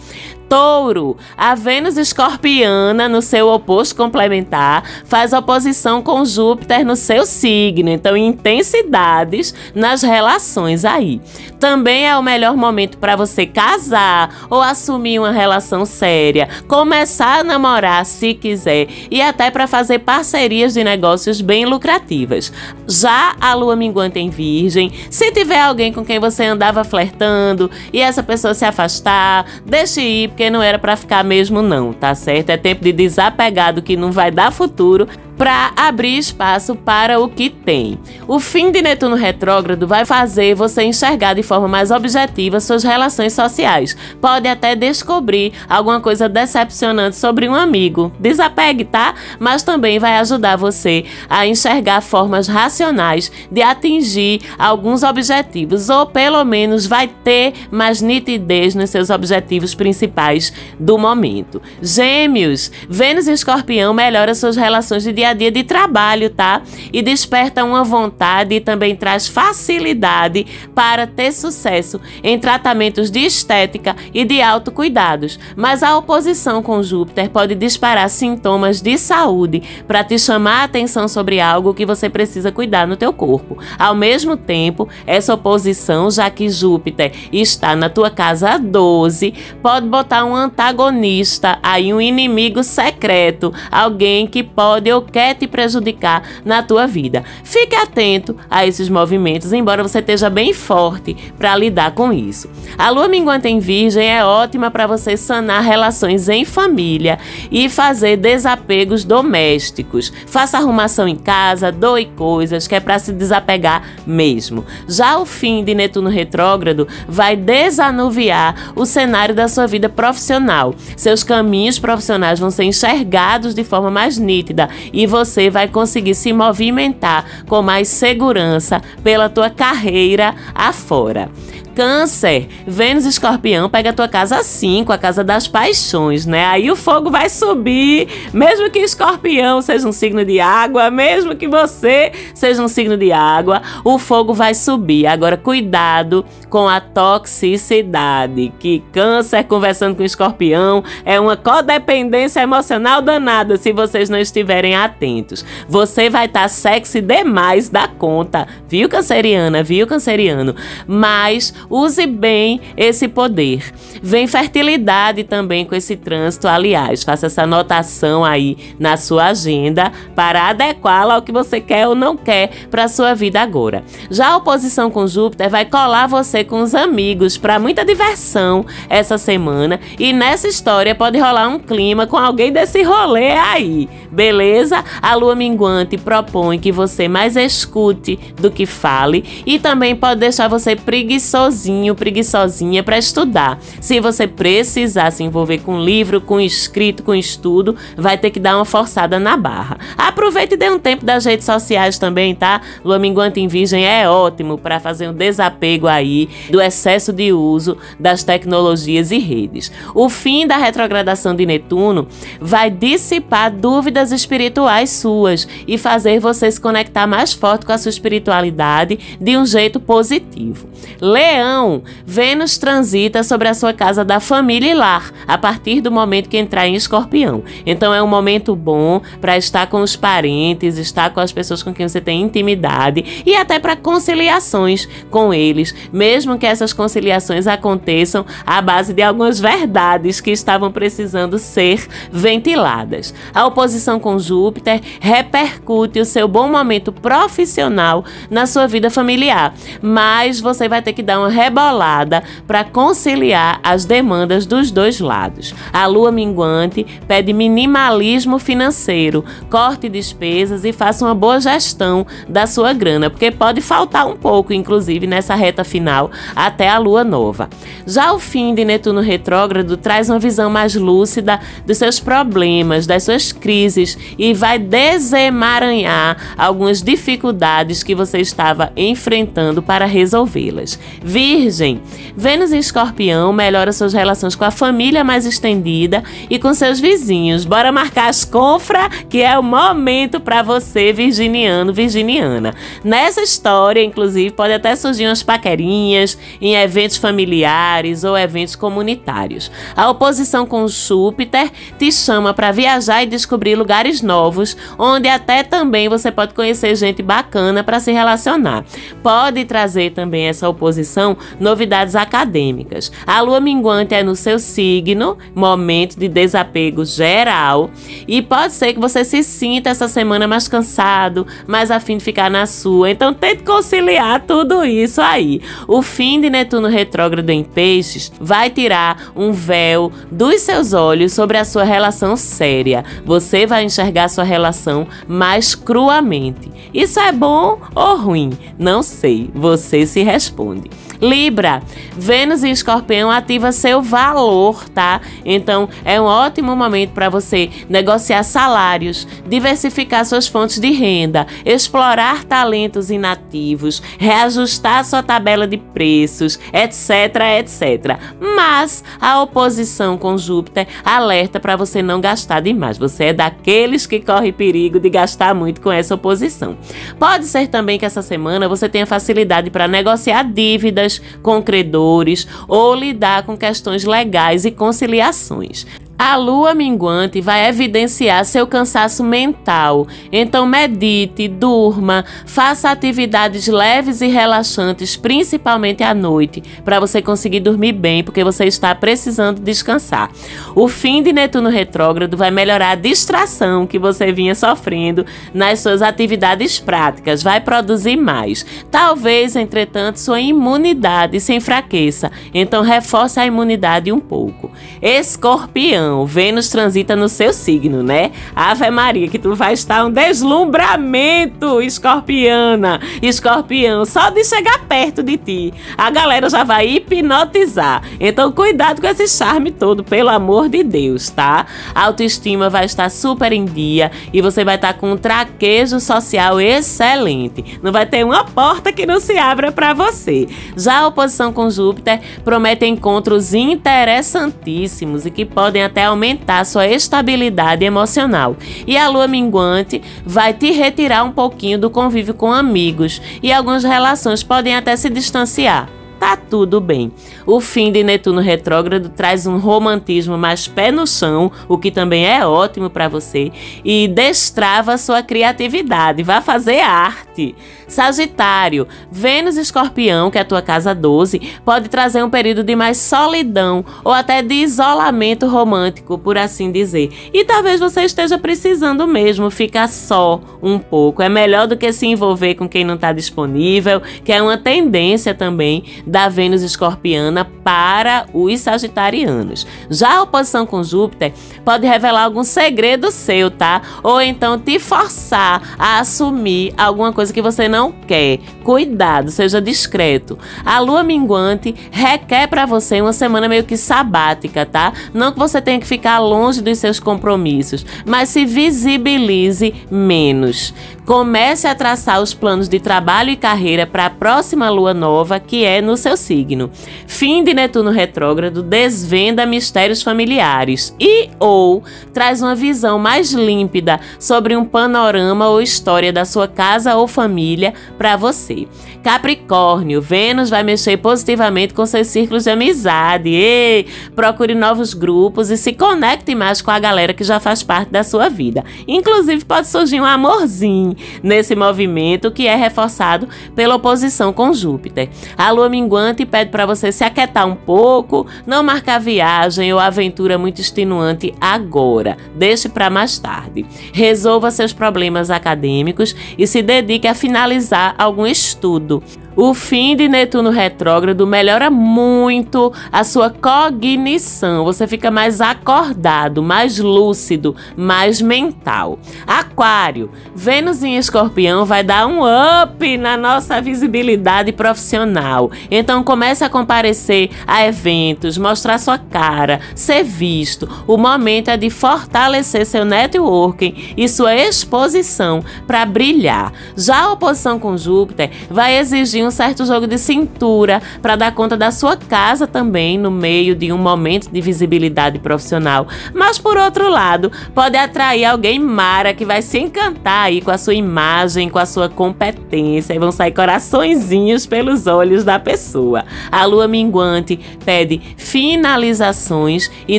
Touro, 0.48 1.16
a 1.36 1.54
Vênus 1.54 1.96
escorpiana 1.96 3.08
no 3.08 3.20
seu 3.20 3.48
oposto 3.48 3.96
complementar 3.96 4.84
faz 5.04 5.32
oposição 5.32 6.00
com 6.00 6.24
Júpiter 6.24 6.84
no 6.84 6.94
seu 6.94 7.26
signo, 7.26 7.90
então 7.90 8.16
intensidades 8.16 9.54
nas 9.74 10.02
relações 10.02 10.84
aí. 10.84 11.20
Também 11.58 12.06
é 12.06 12.16
o 12.16 12.22
melhor 12.22 12.56
momento 12.56 12.98
para 12.98 13.16
você 13.16 13.46
casar 13.46 14.46
ou 14.48 14.60
assumir 14.60 15.18
uma 15.18 15.32
relação 15.32 15.84
séria, 15.84 16.48
começar 16.68 17.40
a 17.40 17.44
namorar 17.44 18.04
se 18.06 18.34
quiser 18.34 18.88
e 19.10 19.20
até 19.20 19.50
para 19.50 19.66
fazer 19.66 20.00
parcerias 20.00 20.74
de 20.74 20.84
negócios 20.84 21.40
bem 21.40 21.64
lucrativas. 21.64 22.52
Já 22.86 23.34
a 23.40 23.54
lua 23.54 23.74
minguante 23.74 24.18
em 24.18 24.30
Virgem, 24.30 24.92
se 25.10 25.32
tiver 25.32 25.60
alguém 25.60 25.92
com 25.92 26.04
quem 26.04 26.20
você 26.20 26.44
andava 26.44 26.84
flertando 26.84 27.70
e 27.92 28.00
essa 28.00 28.22
pessoa 28.22 28.54
se 28.54 28.64
afastar, 28.64 29.46
deixe 29.64 30.00
ir 30.00 30.35
porque 30.36 30.50
não 30.50 30.62
era 30.62 30.78
para 30.78 30.94
ficar 30.96 31.24
mesmo 31.24 31.62
não, 31.62 31.94
tá 31.94 32.14
certo? 32.14 32.50
É 32.50 32.58
tempo 32.58 32.84
de 32.84 32.92
desapegar 32.92 33.72
do 33.72 33.80
que 33.80 33.96
não 33.96 34.12
vai 34.12 34.30
dar 34.30 34.52
futuro 34.52 35.08
para 35.36 35.72
abrir 35.76 36.18
espaço 36.18 36.74
para 36.74 37.20
o 37.20 37.28
que 37.28 37.50
tem. 37.50 37.98
O 38.26 38.40
fim 38.40 38.70
de 38.70 38.80
Netuno 38.80 39.16
retrógrado 39.16 39.86
vai 39.86 40.04
fazer 40.04 40.54
você 40.54 40.82
enxergar 40.84 41.34
de 41.34 41.42
forma 41.42 41.68
mais 41.68 41.90
objetiva 41.90 42.60
suas 42.60 42.82
relações 42.82 43.32
sociais. 43.32 43.96
Pode 44.20 44.48
até 44.48 44.74
descobrir 44.74 45.52
alguma 45.68 46.00
coisa 46.00 46.28
decepcionante 46.28 47.16
sobre 47.16 47.48
um 47.48 47.54
amigo. 47.54 48.12
Desapegue, 48.18 48.84
tá? 48.84 49.14
Mas 49.38 49.62
também 49.62 49.98
vai 49.98 50.16
ajudar 50.16 50.56
você 50.56 51.04
a 51.28 51.46
enxergar 51.46 52.00
formas 52.00 52.48
racionais 52.48 53.30
de 53.50 53.62
atingir 53.62 54.40
alguns 54.58 55.02
objetivos, 55.02 55.88
ou 55.90 56.06
pelo 56.06 56.44
menos 56.44 56.86
vai 56.86 57.08
ter 57.08 57.52
mais 57.70 58.00
nitidez 58.00 58.74
nos 58.74 58.90
seus 58.90 59.10
objetivos 59.10 59.74
principais 59.74 60.52
do 60.78 60.96
momento. 60.96 61.60
Gêmeos, 61.82 62.70
Vênus 62.88 63.26
e 63.26 63.32
Escorpião 63.32 63.92
melhora 63.92 64.34
suas 64.34 64.56
relações 64.56 65.02
de 65.02 65.12
dia 65.26 65.30
a 65.30 65.34
dia 65.34 65.50
de 65.50 65.64
trabalho, 65.64 66.30
tá? 66.30 66.62
E 66.92 67.02
desperta 67.02 67.64
uma 67.64 67.82
vontade 67.82 68.54
e 68.54 68.60
também 68.60 68.94
traz 68.94 69.26
facilidade 69.26 70.46
para 70.74 71.06
ter 71.06 71.32
sucesso 71.32 72.00
em 72.22 72.38
tratamentos 72.38 73.10
de 73.10 73.20
estética 73.20 73.96
e 74.12 74.24
de 74.24 74.40
autocuidados. 74.40 75.38
Mas 75.56 75.82
a 75.82 75.96
oposição 75.96 76.62
com 76.62 76.82
Júpiter 76.82 77.30
pode 77.30 77.54
disparar 77.54 78.08
sintomas 78.10 78.80
de 78.80 78.98
saúde 78.98 79.62
para 79.86 80.04
te 80.04 80.18
chamar 80.18 80.60
a 80.60 80.64
atenção 80.64 81.08
sobre 81.08 81.40
algo 81.40 81.74
que 81.74 81.86
você 81.86 82.08
precisa 82.08 82.52
cuidar 82.52 82.86
no 82.86 82.96
teu 82.96 83.12
corpo. 83.12 83.58
Ao 83.78 83.94
mesmo 83.94 84.36
tempo, 84.36 84.88
essa 85.06 85.34
oposição, 85.34 86.10
já 86.10 86.30
que 86.30 86.48
Júpiter 86.48 87.12
está 87.32 87.74
na 87.74 87.88
tua 87.88 88.10
casa 88.10 88.58
12, 88.58 89.34
pode 89.62 89.86
botar 89.86 90.24
um 90.24 90.34
antagonista 90.34 91.58
aí, 91.62 91.92
um 91.92 92.00
inimigo 92.00 92.62
secreto, 92.62 93.52
alguém 93.70 94.26
que 94.26 94.42
pode 94.42 94.90
ou 94.92 95.02
quer 95.16 95.34
te 95.34 95.46
prejudicar 95.46 96.22
na 96.44 96.62
tua 96.62 96.86
vida. 96.86 97.24
Fique 97.42 97.74
atento 97.74 98.36
a 98.50 98.66
esses 98.66 98.90
movimentos, 98.90 99.50
embora 99.50 99.82
você 99.82 100.00
esteja 100.00 100.28
bem 100.28 100.52
forte 100.52 101.16
para 101.38 101.56
lidar 101.56 101.92
com 101.92 102.12
isso. 102.12 102.50
A 102.76 102.90
lua 102.90 103.08
minguante 103.08 103.48
em 103.48 103.58
Virgem 103.58 104.06
é 104.06 104.22
ótima 104.22 104.70
para 104.70 104.86
você 104.86 105.16
sanar 105.16 105.62
relações 105.62 106.28
em 106.28 106.44
família 106.44 107.18
e 107.50 107.70
fazer 107.70 108.18
desapegos 108.18 109.04
domésticos. 109.04 110.12
Faça 110.26 110.58
arrumação 110.58 111.08
em 111.08 111.16
casa, 111.16 111.72
doe 111.72 112.04
coisas, 112.14 112.68
que 112.68 112.74
é 112.74 112.80
para 112.80 112.98
se 112.98 113.10
desapegar 113.10 113.84
mesmo. 114.06 114.66
Já 114.86 115.16
o 115.16 115.24
fim 115.24 115.64
de 115.64 115.74
Netuno 115.74 116.10
retrógrado 116.10 116.86
vai 117.08 117.36
desanuviar 117.36 118.72
o 118.76 118.84
cenário 118.84 119.34
da 119.34 119.48
sua 119.48 119.66
vida 119.66 119.88
profissional. 119.88 120.74
Seus 120.94 121.24
caminhos 121.24 121.78
profissionais 121.78 122.38
vão 122.38 122.50
ser 122.50 122.64
enxergados 122.64 123.54
de 123.54 123.64
forma 123.64 123.90
mais 123.90 124.18
nítida 124.18 124.68
e 124.92 125.05
você 125.06 125.48
vai 125.48 125.68
conseguir 125.68 126.14
se 126.14 126.32
movimentar 126.32 127.44
com 127.48 127.62
mais 127.62 127.88
segurança 127.88 128.82
pela 129.02 129.28
tua 129.28 129.48
carreira 129.48 130.34
afora. 130.54 131.30
Câncer, 131.76 132.48
Vênus 132.66 133.04
Escorpião 133.04 133.68
pega 133.68 133.90
a 133.90 133.92
tua 133.92 134.08
casa 134.08 134.42
5, 134.42 134.90
a 134.90 134.96
casa 134.96 135.22
das 135.22 135.46
paixões, 135.46 136.24
né? 136.24 136.46
Aí 136.46 136.70
o 136.70 136.74
fogo 136.74 137.10
vai 137.10 137.28
subir, 137.28 138.08
mesmo 138.32 138.70
que 138.70 138.78
Escorpião 138.78 139.60
seja 139.60 139.86
um 139.86 139.92
signo 139.92 140.24
de 140.24 140.40
água, 140.40 140.90
mesmo 140.90 141.36
que 141.36 141.46
você 141.46 142.12
seja 142.34 142.62
um 142.62 142.68
signo 142.68 142.96
de 142.96 143.12
água, 143.12 143.60
o 143.84 143.98
fogo 143.98 144.32
vai 144.32 144.54
subir. 144.54 145.06
Agora, 145.06 145.36
cuidado 145.36 146.24
com 146.48 146.66
a 146.66 146.80
toxicidade, 146.80 148.54
que 148.58 148.82
Câncer 148.90 149.44
conversando 149.44 149.94
com 149.96 150.02
Escorpião 150.02 150.82
é 151.04 151.20
uma 151.20 151.36
codependência 151.36 152.40
emocional 152.40 153.02
danada 153.02 153.58
se 153.58 153.70
vocês 153.70 154.08
não 154.08 154.18
estiverem 154.18 154.74
atentos. 154.74 155.44
Você 155.68 156.08
vai 156.08 156.24
estar 156.24 156.42
tá 156.42 156.48
sexy 156.48 157.02
demais 157.02 157.68
da 157.68 157.86
conta, 157.86 158.48
viu, 158.66 158.88
canceriana, 158.88 159.62
viu, 159.62 159.86
canceriano? 159.86 160.56
Mas 160.86 161.52
Use 161.68 162.06
bem 162.06 162.60
esse 162.76 163.08
poder. 163.08 163.72
Vem 164.02 164.26
fertilidade 164.26 165.24
também 165.24 165.64
com 165.64 165.74
esse 165.74 165.96
trânsito, 165.96 166.46
aliás, 166.46 167.02
faça 167.02 167.26
essa 167.26 167.42
anotação 167.42 168.24
aí 168.24 168.56
na 168.78 168.96
sua 168.96 169.26
agenda 169.26 169.90
para 170.14 170.48
adequá-la 170.48 171.14
ao 171.14 171.22
que 171.22 171.32
você 171.32 171.60
quer 171.60 171.88
ou 171.88 171.94
não 171.94 172.16
quer 172.16 172.50
para 172.70 172.84
a 172.84 172.88
sua 172.88 173.14
vida 173.14 173.40
agora. 173.40 173.82
Já 174.10 174.28
a 174.28 174.36
oposição 174.36 174.90
com 174.90 175.06
Júpiter 175.06 175.50
vai 175.50 175.64
colar 175.64 176.06
você 176.06 176.44
com 176.44 176.62
os 176.62 176.74
amigos 176.74 177.36
para 177.36 177.58
muita 177.58 177.84
diversão 177.84 178.64
essa 178.88 179.18
semana 179.18 179.80
e 179.98 180.12
nessa 180.12 180.46
história 180.46 180.94
pode 180.94 181.18
rolar 181.18 181.48
um 181.48 181.58
clima 181.58 182.06
com 182.06 182.16
alguém 182.16 182.52
desse 182.52 182.82
rolê 182.82 183.32
aí, 183.32 183.88
beleza? 184.10 184.84
A 185.02 185.14
lua 185.14 185.34
minguante 185.34 185.96
propõe 185.96 186.58
que 186.58 186.70
você 186.70 187.08
mais 187.08 187.36
escute 187.36 188.18
do 188.36 188.50
que 188.50 188.66
fale 188.66 189.24
e 189.44 189.58
também 189.58 189.96
pode 189.96 190.20
deixar 190.20 190.48
você 190.48 190.76
preguiçoso 190.76 191.55
preguiçosinho, 191.56 191.94
preguiçosinha 191.94 192.82
para 192.82 192.98
estudar. 192.98 193.58
Se 193.80 193.98
você 193.98 194.26
precisar 194.26 195.10
se 195.10 195.24
envolver 195.24 195.58
com 195.58 195.80
livro, 195.80 196.20
com 196.20 196.40
escrito, 196.40 197.02
com 197.02 197.14
estudo, 197.14 197.74
vai 197.96 198.18
ter 198.18 198.30
que 198.30 198.38
dar 198.38 198.56
uma 198.56 198.64
forçada 198.64 199.18
na 199.18 199.36
barra. 199.36 199.78
Aproveite 199.96 200.54
e 200.54 200.56
dê 200.56 200.68
um 200.68 200.78
tempo 200.78 201.04
das 201.04 201.24
redes 201.24 201.46
sociais 201.46 201.98
também, 201.98 202.34
tá? 202.34 202.60
Lua 202.84 202.98
minguante 202.98 203.40
em 203.40 203.48
virgem 203.48 203.86
é 203.86 204.08
ótimo 204.08 204.58
para 204.58 204.78
fazer 204.78 205.08
um 205.08 205.14
desapego 205.14 205.86
aí 205.86 206.28
do 206.50 206.60
excesso 206.60 207.12
de 207.12 207.32
uso 207.32 207.78
das 207.98 208.22
tecnologias 208.22 209.10
e 209.10 209.18
redes. 209.18 209.72
O 209.94 210.08
fim 210.08 210.46
da 210.46 210.56
retrogradação 210.56 211.34
de 211.34 211.46
Netuno 211.46 212.06
vai 212.40 212.70
dissipar 212.70 213.50
dúvidas 213.50 214.12
espirituais 214.12 214.90
suas 214.90 215.48
e 215.66 215.78
fazer 215.78 216.20
você 216.20 216.50
se 216.50 216.60
conectar 216.60 217.06
mais 217.06 217.32
forte 217.32 217.64
com 217.64 217.72
a 217.72 217.78
sua 217.78 217.90
espiritualidade 217.90 218.98
de 219.20 219.36
um 219.36 219.46
jeito 219.46 219.80
positivo. 219.80 220.68
Leão 221.00 221.45
Leão, 221.46 221.82
Vênus 222.04 222.58
transita 222.58 223.22
sobre 223.22 223.46
a 223.46 223.54
sua 223.54 223.72
casa 223.72 224.04
da 224.04 224.18
família 224.18 224.72
e 224.72 224.74
lar 224.74 225.12
a 225.26 225.38
partir 225.38 225.80
do 225.80 225.92
momento 225.92 226.28
que 226.28 226.36
entrar 226.36 226.66
em 226.66 226.74
Escorpião. 226.74 227.44
Então 227.64 227.94
é 227.94 228.02
um 228.02 228.06
momento 228.06 228.56
bom 228.56 229.00
para 229.20 229.36
estar 229.36 229.68
com 229.68 229.80
os 229.80 229.94
parentes, 229.94 230.76
estar 230.76 231.10
com 231.10 231.20
as 231.20 231.32
pessoas 231.32 231.62
com 231.62 231.72
quem 231.72 231.88
você 231.88 232.00
tem 232.00 232.22
intimidade 232.22 233.22
e 233.24 233.36
até 233.36 233.58
para 233.60 233.76
conciliações 233.76 234.88
com 235.10 235.32
eles, 235.32 235.74
mesmo 235.92 236.36
que 236.36 236.46
essas 236.46 236.72
conciliações 236.72 237.46
aconteçam 237.46 238.26
à 238.44 238.60
base 238.60 238.92
de 238.92 239.02
algumas 239.02 239.38
verdades 239.38 240.20
que 240.20 240.32
estavam 240.32 240.72
precisando 240.72 241.38
ser 241.38 241.86
ventiladas. 242.10 243.14
A 243.32 243.46
oposição 243.46 244.00
com 244.00 244.18
Júpiter 244.18 244.80
repercute 245.00 246.00
o 246.00 246.04
seu 246.04 246.26
bom 246.26 246.48
momento 246.48 246.92
profissional 246.92 248.04
na 248.28 248.46
sua 248.46 248.66
vida 248.66 248.90
familiar, 248.90 249.54
mas 249.80 250.40
você 250.40 250.68
vai 250.68 250.82
ter 250.82 250.92
que 250.92 251.02
dar 251.02 251.20
uma 251.20 251.25
rebolada 251.28 252.22
para 252.46 252.64
conciliar 252.64 253.60
as 253.62 253.84
demandas 253.84 254.46
dos 254.46 254.70
dois 254.70 255.00
lados. 255.00 255.54
A 255.72 255.86
lua 255.86 256.10
minguante 256.10 256.86
pede 257.06 257.32
minimalismo 257.32 258.38
financeiro, 258.38 259.24
corte 259.50 259.88
despesas 259.88 260.64
e 260.64 260.72
faça 260.72 261.04
uma 261.04 261.14
boa 261.14 261.40
gestão 261.40 262.06
da 262.28 262.46
sua 262.46 262.72
grana, 262.72 263.10
porque 263.10 263.30
pode 263.30 263.60
faltar 263.60 264.06
um 264.06 264.16
pouco, 264.16 264.52
inclusive 264.52 265.06
nessa 265.06 265.34
reta 265.34 265.64
final 265.64 266.10
até 266.34 266.68
a 266.68 266.78
lua 266.78 267.04
nova. 267.04 267.48
Já 267.86 268.12
o 268.12 268.18
fim 268.18 268.54
de 268.54 268.64
Netuno 268.64 269.00
retrógrado 269.00 269.76
traz 269.76 270.08
uma 270.10 270.18
visão 270.18 270.50
mais 270.50 270.74
lúcida 270.74 271.40
dos 271.64 271.78
seus 271.78 272.00
problemas, 272.00 272.86
das 272.86 273.04
suas 273.04 273.32
crises 273.32 273.98
e 274.18 274.32
vai 274.34 274.58
desemaranhar 274.58 276.16
algumas 276.36 276.82
dificuldades 276.82 277.82
que 277.82 277.94
você 277.94 278.18
estava 278.18 278.72
enfrentando 278.76 279.62
para 279.62 279.86
resolvê-las 279.86 280.78
Virgem, 281.16 281.80
Vênus 282.14 282.52
em 282.52 282.58
Escorpião 282.58 283.32
melhora 283.32 283.72
suas 283.72 283.94
relações 283.94 284.34
com 284.34 284.44
a 284.44 284.50
família 284.50 285.02
mais 285.02 285.24
estendida 285.24 286.04
e 286.28 286.38
com 286.38 286.52
seus 286.52 286.78
vizinhos. 286.78 287.46
Bora 287.46 287.72
marcar 287.72 288.10
as 288.10 288.22
confra, 288.22 288.90
que 289.08 289.22
é 289.22 289.38
o 289.38 289.42
momento 289.42 290.20
para 290.20 290.42
você, 290.42 290.92
virginiano, 290.92 291.72
virginiana. 291.72 292.54
Nessa 292.84 293.22
história, 293.22 293.82
inclusive, 293.82 294.30
pode 294.30 294.52
até 294.52 294.76
surgir 294.76 295.06
umas 295.06 295.22
paquerinhas 295.22 296.18
em 296.38 296.54
eventos 296.54 296.98
familiares 296.98 298.04
ou 298.04 298.16
eventos 298.16 298.54
comunitários. 298.54 299.50
A 299.74 299.88
oposição 299.88 300.44
com 300.44 300.68
Júpiter 300.68 301.50
te 301.78 301.90
chama 301.90 302.34
para 302.34 302.52
viajar 302.52 303.02
e 303.02 303.06
descobrir 303.06 303.54
lugares 303.54 304.02
novos, 304.02 304.54
onde 304.78 305.08
até 305.08 305.42
também 305.42 305.88
você 305.88 306.12
pode 306.12 306.34
conhecer 306.34 306.76
gente 306.76 307.02
bacana 307.02 307.64
para 307.64 307.80
se 307.80 307.90
relacionar. 307.90 308.66
Pode 309.02 309.46
trazer 309.46 309.92
também 309.92 310.26
essa 310.26 310.46
oposição 310.46 311.05
novidades 311.38 311.94
acadêmicas. 311.94 312.90
A 313.06 313.20
lua 313.20 313.38
minguante 313.38 313.94
é 313.94 314.02
no 314.02 314.16
seu 314.16 314.38
signo, 314.38 315.18
momento 315.34 315.98
de 315.98 316.08
desapego 316.08 316.84
geral, 316.84 317.70
e 318.08 318.22
pode 318.22 318.54
ser 318.54 318.72
que 318.72 318.80
você 318.80 319.04
se 319.04 319.22
sinta 319.22 319.68
essa 319.68 319.88
semana 319.88 320.26
mais 320.26 320.48
cansado, 320.48 321.26
mais 321.46 321.70
afim 321.70 321.98
de 321.98 322.04
ficar 322.04 322.30
na 322.30 322.46
sua. 322.46 322.90
Então 322.90 323.12
tente 323.12 323.42
conciliar 323.42 324.22
tudo 324.22 324.64
isso 324.64 325.00
aí. 325.00 325.42
O 325.68 325.82
fim 325.82 326.20
de 326.20 326.30
Netuno 326.30 326.68
retrógrado 326.68 327.28
em 327.30 327.44
Peixes 327.44 328.10
vai 328.18 328.48
tirar 328.48 329.12
um 329.14 329.32
véu 329.32 329.92
dos 330.10 330.40
seus 330.40 330.72
olhos 330.72 331.12
sobre 331.12 331.36
a 331.36 331.44
sua 331.44 331.64
relação 331.64 332.16
séria. 332.16 332.84
Você 333.04 333.46
vai 333.46 333.64
enxergar 333.64 334.08
sua 334.08 334.24
relação 334.24 334.86
mais 335.06 335.54
cruamente. 335.54 336.50
Isso 336.72 336.98
é 337.00 337.12
bom 337.12 337.58
ou 337.74 337.96
ruim? 337.96 338.30
Não 338.58 338.82
sei, 338.82 339.30
você 339.34 339.86
se 339.86 340.02
responde. 340.02 340.70
Libra, 341.00 341.62
Vênus 341.96 342.44
em 342.44 342.50
Escorpião 342.50 343.10
ativa 343.10 343.52
seu 343.52 343.82
valor, 343.82 344.68
tá? 344.70 345.00
Então 345.24 345.68
é 345.84 346.00
um 346.00 346.04
ótimo 346.04 346.54
momento 346.54 346.90
para 346.90 347.08
você 347.08 347.50
negociar 347.68 348.22
salários, 348.22 349.06
diversificar 349.26 350.04
suas 350.04 350.26
fontes 350.26 350.60
de 350.60 350.70
renda, 350.70 351.26
explorar 351.44 352.24
talentos 352.24 352.90
inativos, 352.90 353.82
reajustar 353.98 354.84
sua 354.84 355.02
tabela 355.02 355.46
de 355.46 355.56
preços, 355.56 356.38
etc, 356.52 357.40
etc. 357.40 357.98
Mas 358.20 358.84
a 359.00 359.22
oposição 359.22 359.96
com 359.96 360.18
Júpiter 360.18 360.66
alerta 360.84 361.40
para 361.40 361.56
você 361.56 361.82
não 361.82 362.00
gastar 362.00 362.40
demais. 362.40 362.78
Você 362.78 363.06
é 363.06 363.12
daqueles 363.12 363.86
que 363.86 364.00
corre 364.00 364.32
perigo 364.32 364.78
de 364.78 364.90
gastar 364.90 365.34
muito 365.34 365.60
com 365.60 365.72
essa 365.72 365.94
oposição. 365.94 366.56
Pode 366.98 367.26
ser 367.26 367.48
também 367.48 367.78
que 367.78 367.84
essa 367.84 368.02
semana 368.02 368.48
você 368.48 368.68
tenha 368.68 368.86
facilidade 368.86 369.50
para 369.50 369.66
negociar 369.66 370.22
dívidas 370.24 370.85
com 371.22 371.42
credores 371.42 372.26
ou 372.48 372.74
lidar 372.74 373.24
com 373.24 373.36
questões 373.36 373.84
legais 373.84 374.44
e 374.44 374.50
conciliações. 374.50 375.66
A 375.98 376.14
lua 376.16 376.54
minguante 376.54 377.22
vai 377.22 377.48
evidenciar 377.48 378.22
seu 378.26 378.46
cansaço 378.46 379.02
mental, 379.02 379.86
então 380.12 380.44
medite, 380.44 381.26
durma, 381.26 382.04
faça 382.26 382.70
atividades 382.70 383.46
leves 383.46 384.02
e 384.02 384.06
relaxantes, 384.06 384.94
principalmente 384.94 385.82
à 385.82 385.94
noite, 385.94 386.42
para 386.62 386.78
você 386.78 387.00
conseguir 387.00 387.40
dormir 387.40 387.72
bem, 387.72 388.04
porque 388.04 388.22
você 388.22 388.44
está 388.44 388.74
precisando 388.74 389.40
descansar. 389.40 390.10
O 390.54 390.68
fim 390.68 391.02
de 391.02 391.14
Netuno 391.14 391.48
retrógrado 391.48 392.14
vai 392.14 392.30
melhorar 392.30 392.72
a 392.72 392.74
distração 392.74 393.66
que 393.66 393.78
você 393.78 394.12
vinha 394.12 394.34
sofrendo 394.34 395.06
nas 395.32 395.60
suas 395.60 395.80
atividades 395.80 396.58
práticas, 396.58 397.22
vai 397.22 397.40
produzir 397.40 397.96
mais. 397.96 398.44
Talvez, 398.70 399.34
entretanto, 399.34 399.96
sua 399.96 400.20
imunidade 400.20 401.20
se 401.20 401.32
enfraqueça, 401.32 402.12
então 402.34 402.62
reforce 402.62 403.18
a 403.18 403.24
imunidade 403.24 403.90
um 403.90 404.00
pouco. 404.00 404.50
Escorpião 404.82 405.85
Vênus 406.06 406.48
transita 406.48 406.96
no 406.96 407.08
seu 407.08 407.32
signo, 407.32 407.82
né? 407.82 408.12
Ave 408.34 408.70
Maria, 408.70 409.08
que 409.08 409.18
tu 409.18 409.34
vai 409.34 409.52
estar 409.52 409.84
um 409.84 409.90
deslumbramento, 409.90 411.60
escorpiana, 411.60 412.80
escorpião, 413.02 413.84
só 413.84 414.10
de 414.10 414.24
chegar 414.24 414.60
perto 414.66 415.02
de 415.02 415.16
ti. 415.16 415.54
A 415.76 415.90
galera 415.90 416.28
já 416.28 416.44
vai 416.44 416.68
hipnotizar. 416.68 417.82
Então, 418.00 418.32
cuidado 418.32 418.80
com 418.80 418.86
esse 418.86 419.06
charme 419.08 419.50
todo, 419.50 419.84
pelo 419.84 420.10
amor 420.10 420.48
de 420.48 420.62
Deus, 420.62 421.10
tá? 421.10 421.46
A 421.74 421.84
autoestima 421.84 422.48
vai 422.48 422.64
estar 422.64 422.90
super 422.90 423.32
em 423.32 423.44
dia 423.44 423.90
e 424.12 424.20
você 424.20 424.44
vai 424.44 424.56
estar 424.56 424.74
com 424.74 424.92
um 424.92 424.96
traquejo 424.96 425.78
social 425.80 426.40
excelente. 426.40 427.58
Não 427.62 427.72
vai 427.72 427.86
ter 427.86 428.04
uma 428.04 428.24
porta 428.24 428.72
que 428.72 428.86
não 428.86 429.00
se 429.00 429.16
abra 429.18 429.52
para 429.52 429.74
você. 429.74 430.28
Já 430.56 430.80
a 430.80 430.86
oposição 430.88 431.32
com 431.32 431.50
Júpiter 431.50 432.00
promete 432.24 432.66
encontros 432.66 433.34
interessantíssimos 433.34 435.06
e 435.06 435.10
que 435.10 435.24
podem 435.24 435.62
até 435.62 435.75
até 435.76 435.84
aumentar 435.84 436.46
sua 436.46 436.66
estabilidade 436.66 437.62
emocional. 437.62 438.34
E 438.66 438.78
a 438.78 438.88
lua 438.88 439.06
minguante 439.06 439.82
vai 440.06 440.32
te 440.32 440.50
retirar 440.50 441.04
um 441.04 441.12
pouquinho 441.12 441.58
do 441.58 441.68
convívio 441.68 442.14
com 442.14 442.32
amigos 442.32 443.02
e 443.22 443.30
algumas 443.30 443.62
relações 443.62 444.22
podem 444.22 444.56
até 444.56 444.74
se 444.74 444.88
distanciar 444.88 445.68
tá 445.98 446.14
tudo 446.14 446.60
bem. 446.60 446.92
O 447.24 447.40
fim 447.40 447.72
de 447.72 447.82
Netuno 447.82 448.20
retrógrado 448.20 448.90
traz 448.90 449.26
um 449.26 449.38
romantismo 449.38 450.18
mais 450.18 450.46
pé 450.46 450.70
no 450.70 450.86
chão, 450.86 451.32
o 451.48 451.56
que 451.56 451.70
também 451.70 452.06
é 452.06 452.24
ótimo 452.26 452.68
para 452.68 452.86
você, 452.86 453.32
e 453.64 453.88
destrava 453.88 454.76
sua 454.76 455.02
criatividade. 455.02 456.02
Vá 456.02 456.20
fazer 456.20 456.60
arte. 456.60 457.34
Sagitário, 457.68 458.66
Vênus 458.90 459.36
Escorpião, 459.36 460.10
que 460.10 460.18
é 460.18 460.20
a 460.20 460.24
tua 460.24 460.40
casa 460.40 460.74
12, 460.74 461.20
pode 461.44 461.68
trazer 461.68 462.02
um 462.02 462.10
período 462.10 462.44
de 462.44 462.54
mais 462.54 462.76
solidão 462.76 463.64
ou 463.84 463.92
até 463.92 464.22
de 464.22 464.34
isolamento 464.34 465.26
romântico, 465.26 465.98
por 465.98 466.16
assim 466.16 466.52
dizer. 466.52 466.90
E 467.12 467.24
talvez 467.24 467.58
você 467.60 467.82
esteja 467.82 468.18
precisando 468.18 468.86
mesmo 468.86 469.30
ficar 469.30 469.68
só 469.68 470.20
um 470.42 470.58
pouco. 470.58 471.02
É 471.02 471.08
melhor 471.08 471.46
do 471.46 471.56
que 471.56 471.72
se 471.72 471.86
envolver 471.86 472.34
com 472.34 472.48
quem 472.48 472.64
não 472.64 472.74
está 472.74 472.92
disponível, 472.92 473.80
que 474.04 474.12
é 474.12 474.22
uma 474.22 474.38
tendência 474.38 475.14
também 475.14 475.64
da 475.86 476.08
Vênus 476.08 476.42
escorpiana 476.42 477.24
para 477.42 478.06
os 478.12 478.40
sagitarianos. 478.40 479.46
Já 479.68 479.96
a 479.96 480.02
oposição 480.02 480.46
com 480.46 480.62
Júpiter 480.62 481.12
pode 481.44 481.66
revelar 481.66 482.04
algum 482.04 482.22
segredo 482.24 482.90
seu, 482.90 483.30
tá? 483.30 483.62
Ou 483.82 484.00
então 484.00 484.38
te 484.38 484.58
forçar 484.58 485.56
a 485.58 485.80
assumir 485.80 486.52
alguma 486.56 486.92
coisa 486.92 487.12
que 487.12 487.22
você 487.22 487.48
não 487.48 487.55
quer. 487.86 488.18
Cuidado, 488.42 489.10
seja 489.10 489.40
discreto. 489.40 490.18
A 490.44 490.58
lua 490.60 490.82
minguante 490.82 491.54
requer 491.70 492.28
para 492.28 492.46
você 492.46 492.80
uma 492.80 492.92
semana 492.92 493.28
meio 493.28 493.44
que 493.44 493.56
sabática, 493.56 494.44
tá? 494.44 494.72
Não 494.92 495.12
que 495.12 495.18
você 495.18 495.40
tenha 495.40 495.58
que 495.58 495.66
ficar 495.66 495.98
longe 495.98 496.42
dos 496.42 496.58
seus 496.58 496.78
compromissos, 496.78 497.64
mas 497.84 498.08
se 498.08 498.24
visibilize 498.24 499.54
menos. 499.70 500.54
Comece 500.86 501.48
a 501.48 501.54
traçar 501.56 502.00
os 502.00 502.14
planos 502.14 502.48
de 502.48 502.60
trabalho 502.60 503.10
e 503.10 503.16
carreira 503.16 503.66
para 503.66 503.86
a 503.86 503.90
próxima 503.90 504.48
lua 504.48 504.72
nova, 504.72 505.18
que 505.18 505.44
é 505.44 505.60
no 505.60 505.76
seu 505.76 505.96
signo. 505.96 506.48
Fim 506.86 507.24
de 507.24 507.34
Netuno 507.34 507.72
retrógrado 507.72 508.40
desvenda 508.40 509.26
mistérios 509.26 509.82
familiares 509.82 510.72
e 510.78 511.10
ou 511.18 511.64
traz 511.92 512.22
uma 512.22 512.36
visão 512.36 512.78
mais 512.78 513.10
límpida 513.12 513.80
sobre 513.98 514.36
um 514.36 514.44
panorama 514.44 515.28
ou 515.28 515.42
história 515.42 515.92
da 515.92 516.04
sua 516.04 516.28
casa 516.28 516.76
ou 516.76 516.86
família 516.86 517.52
para 517.76 517.96
você. 517.96 518.46
Capricórnio, 518.84 519.82
Vênus 519.82 520.30
vai 520.30 520.44
mexer 520.44 520.76
positivamente 520.76 521.52
com 521.52 521.66
seus 521.66 521.88
círculos 521.88 522.22
de 522.22 522.30
amizade. 522.30 523.08
Ei, 523.08 523.66
procure 523.96 524.36
novos 524.36 524.72
grupos 524.72 525.32
e 525.32 525.36
se 525.36 525.52
conecte 525.52 526.14
mais 526.14 526.40
com 526.40 526.52
a 526.52 526.60
galera 526.60 526.94
que 526.94 527.02
já 527.02 527.18
faz 527.18 527.42
parte 527.42 527.72
da 527.72 527.82
sua 527.82 528.08
vida. 528.08 528.44
Inclusive 528.68 529.24
pode 529.24 529.48
surgir 529.48 529.80
um 529.80 529.84
amorzinho 529.84 530.75
nesse 531.02 531.34
movimento 531.34 532.10
que 532.10 532.26
é 532.26 532.34
reforçado 532.34 533.08
pela 533.34 533.54
oposição 533.54 534.12
com 534.12 534.32
Júpiter. 534.32 534.88
A 535.16 535.30
lua 535.30 535.48
minguante 535.48 536.04
pede 536.04 536.30
para 536.30 536.46
você 536.46 536.72
se 536.72 536.84
aquietar 536.84 537.26
um 537.26 537.34
pouco, 537.34 538.06
não 538.26 538.42
marcar 538.42 538.78
viagem 538.78 539.52
ou 539.52 539.58
aventura 539.58 540.18
muito 540.18 540.40
extenuante 540.40 541.14
agora. 541.20 541.96
Deixe 542.14 542.48
para 542.48 542.70
mais 542.70 542.98
tarde. 542.98 543.46
Resolva 543.72 544.30
seus 544.30 544.52
problemas 544.52 545.10
acadêmicos 545.10 545.94
e 546.18 546.26
se 546.26 546.42
dedique 546.42 546.86
a 546.86 546.94
finalizar 546.94 547.74
algum 547.78 548.06
estudo. 548.06 548.82
O 549.16 549.32
fim 549.32 549.74
de 549.74 549.88
Netuno 549.88 550.28
retrógrado 550.28 551.06
melhora 551.06 551.48
muito 551.48 552.52
a 552.70 552.84
sua 552.84 553.08
cognição. 553.08 554.44
Você 554.44 554.66
fica 554.66 554.90
mais 554.90 555.22
acordado, 555.22 556.22
mais 556.22 556.58
lúcido, 556.58 557.34
mais 557.56 558.02
mental. 558.02 558.78
Aquário, 559.06 559.90
Vênus 560.14 560.62
em 560.62 560.76
Escorpião 560.76 561.46
vai 561.46 561.64
dar 561.64 561.86
um 561.86 562.00
up 562.02 562.76
na 562.76 562.98
nossa 562.98 563.40
visibilidade 563.40 564.32
profissional. 564.32 565.30
Então 565.50 565.82
comece 565.82 566.22
a 566.22 566.28
comparecer 566.28 567.08
a 567.26 567.46
eventos, 567.46 568.18
mostrar 568.18 568.58
sua 568.58 568.76
cara, 568.76 569.40
ser 569.54 569.82
visto. 569.82 570.46
O 570.66 570.76
momento 570.76 571.30
é 571.30 571.38
de 571.38 571.48
fortalecer 571.48 572.44
seu 572.44 572.66
networking 572.66 573.72
e 573.78 573.88
sua 573.88 574.14
exposição 574.14 575.24
para 575.46 575.64
brilhar. 575.64 576.34
Já 576.54 576.82
a 576.82 576.92
oposição 576.92 577.38
com 577.38 577.56
Júpiter 577.56 578.10
vai 578.28 578.58
exigir 578.58 579.05
um 579.06 579.10
certo 579.10 579.44
jogo 579.46 579.66
de 579.66 579.78
cintura 579.78 580.60
para 580.82 580.96
dar 580.96 581.14
conta 581.14 581.36
da 581.36 581.50
sua 581.50 581.76
casa 581.76 582.26
também 582.26 582.76
no 582.76 582.90
meio 582.90 583.34
de 583.34 583.52
um 583.52 583.58
momento 583.58 584.10
de 584.10 584.20
visibilidade 584.20 584.98
profissional. 584.98 585.66
Mas 585.94 586.18
por 586.18 586.36
outro 586.36 586.68
lado, 586.68 587.10
pode 587.34 587.56
atrair 587.56 588.04
alguém 588.04 588.38
mara 588.38 588.92
que 588.92 589.04
vai 589.04 589.22
se 589.22 589.38
encantar 589.38 590.06
aí 590.06 590.20
com 590.20 590.30
a 590.30 590.38
sua 590.38 590.54
imagem, 590.54 591.28
com 591.28 591.38
a 591.38 591.46
sua 591.46 591.68
competência 591.68 592.74
e 592.74 592.78
vão 592.78 592.92
sair 592.92 593.12
coraçõezinhos 593.12 594.26
pelos 594.26 594.66
olhos 594.66 595.04
da 595.04 595.18
pessoa. 595.18 595.84
A 596.10 596.24
lua 596.24 596.48
minguante 596.48 597.18
pede 597.44 597.80
finalizações 597.96 599.50
e 599.68 599.78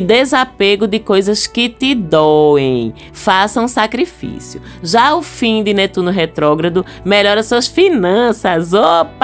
desapego 0.00 0.86
de 0.86 0.98
coisas 0.98 1.46
que 1.46 1.68
te 1.68 1.94
doem. 1.94 2.94
Faça 3.12 3.60
um 3.60 3.68
sacrifício. 3.68 4.60
Já 4.82 5.14
o 5.14 5.22
fim 5.22 5.62
de 5.62 5.74
Netuno 5.74 6.10
retrógrado 6.10 6.84
melhora 7.04 7.42
suas 7.42 7.66
finanças. 7.66 8.72
Opa! 8.72 9.17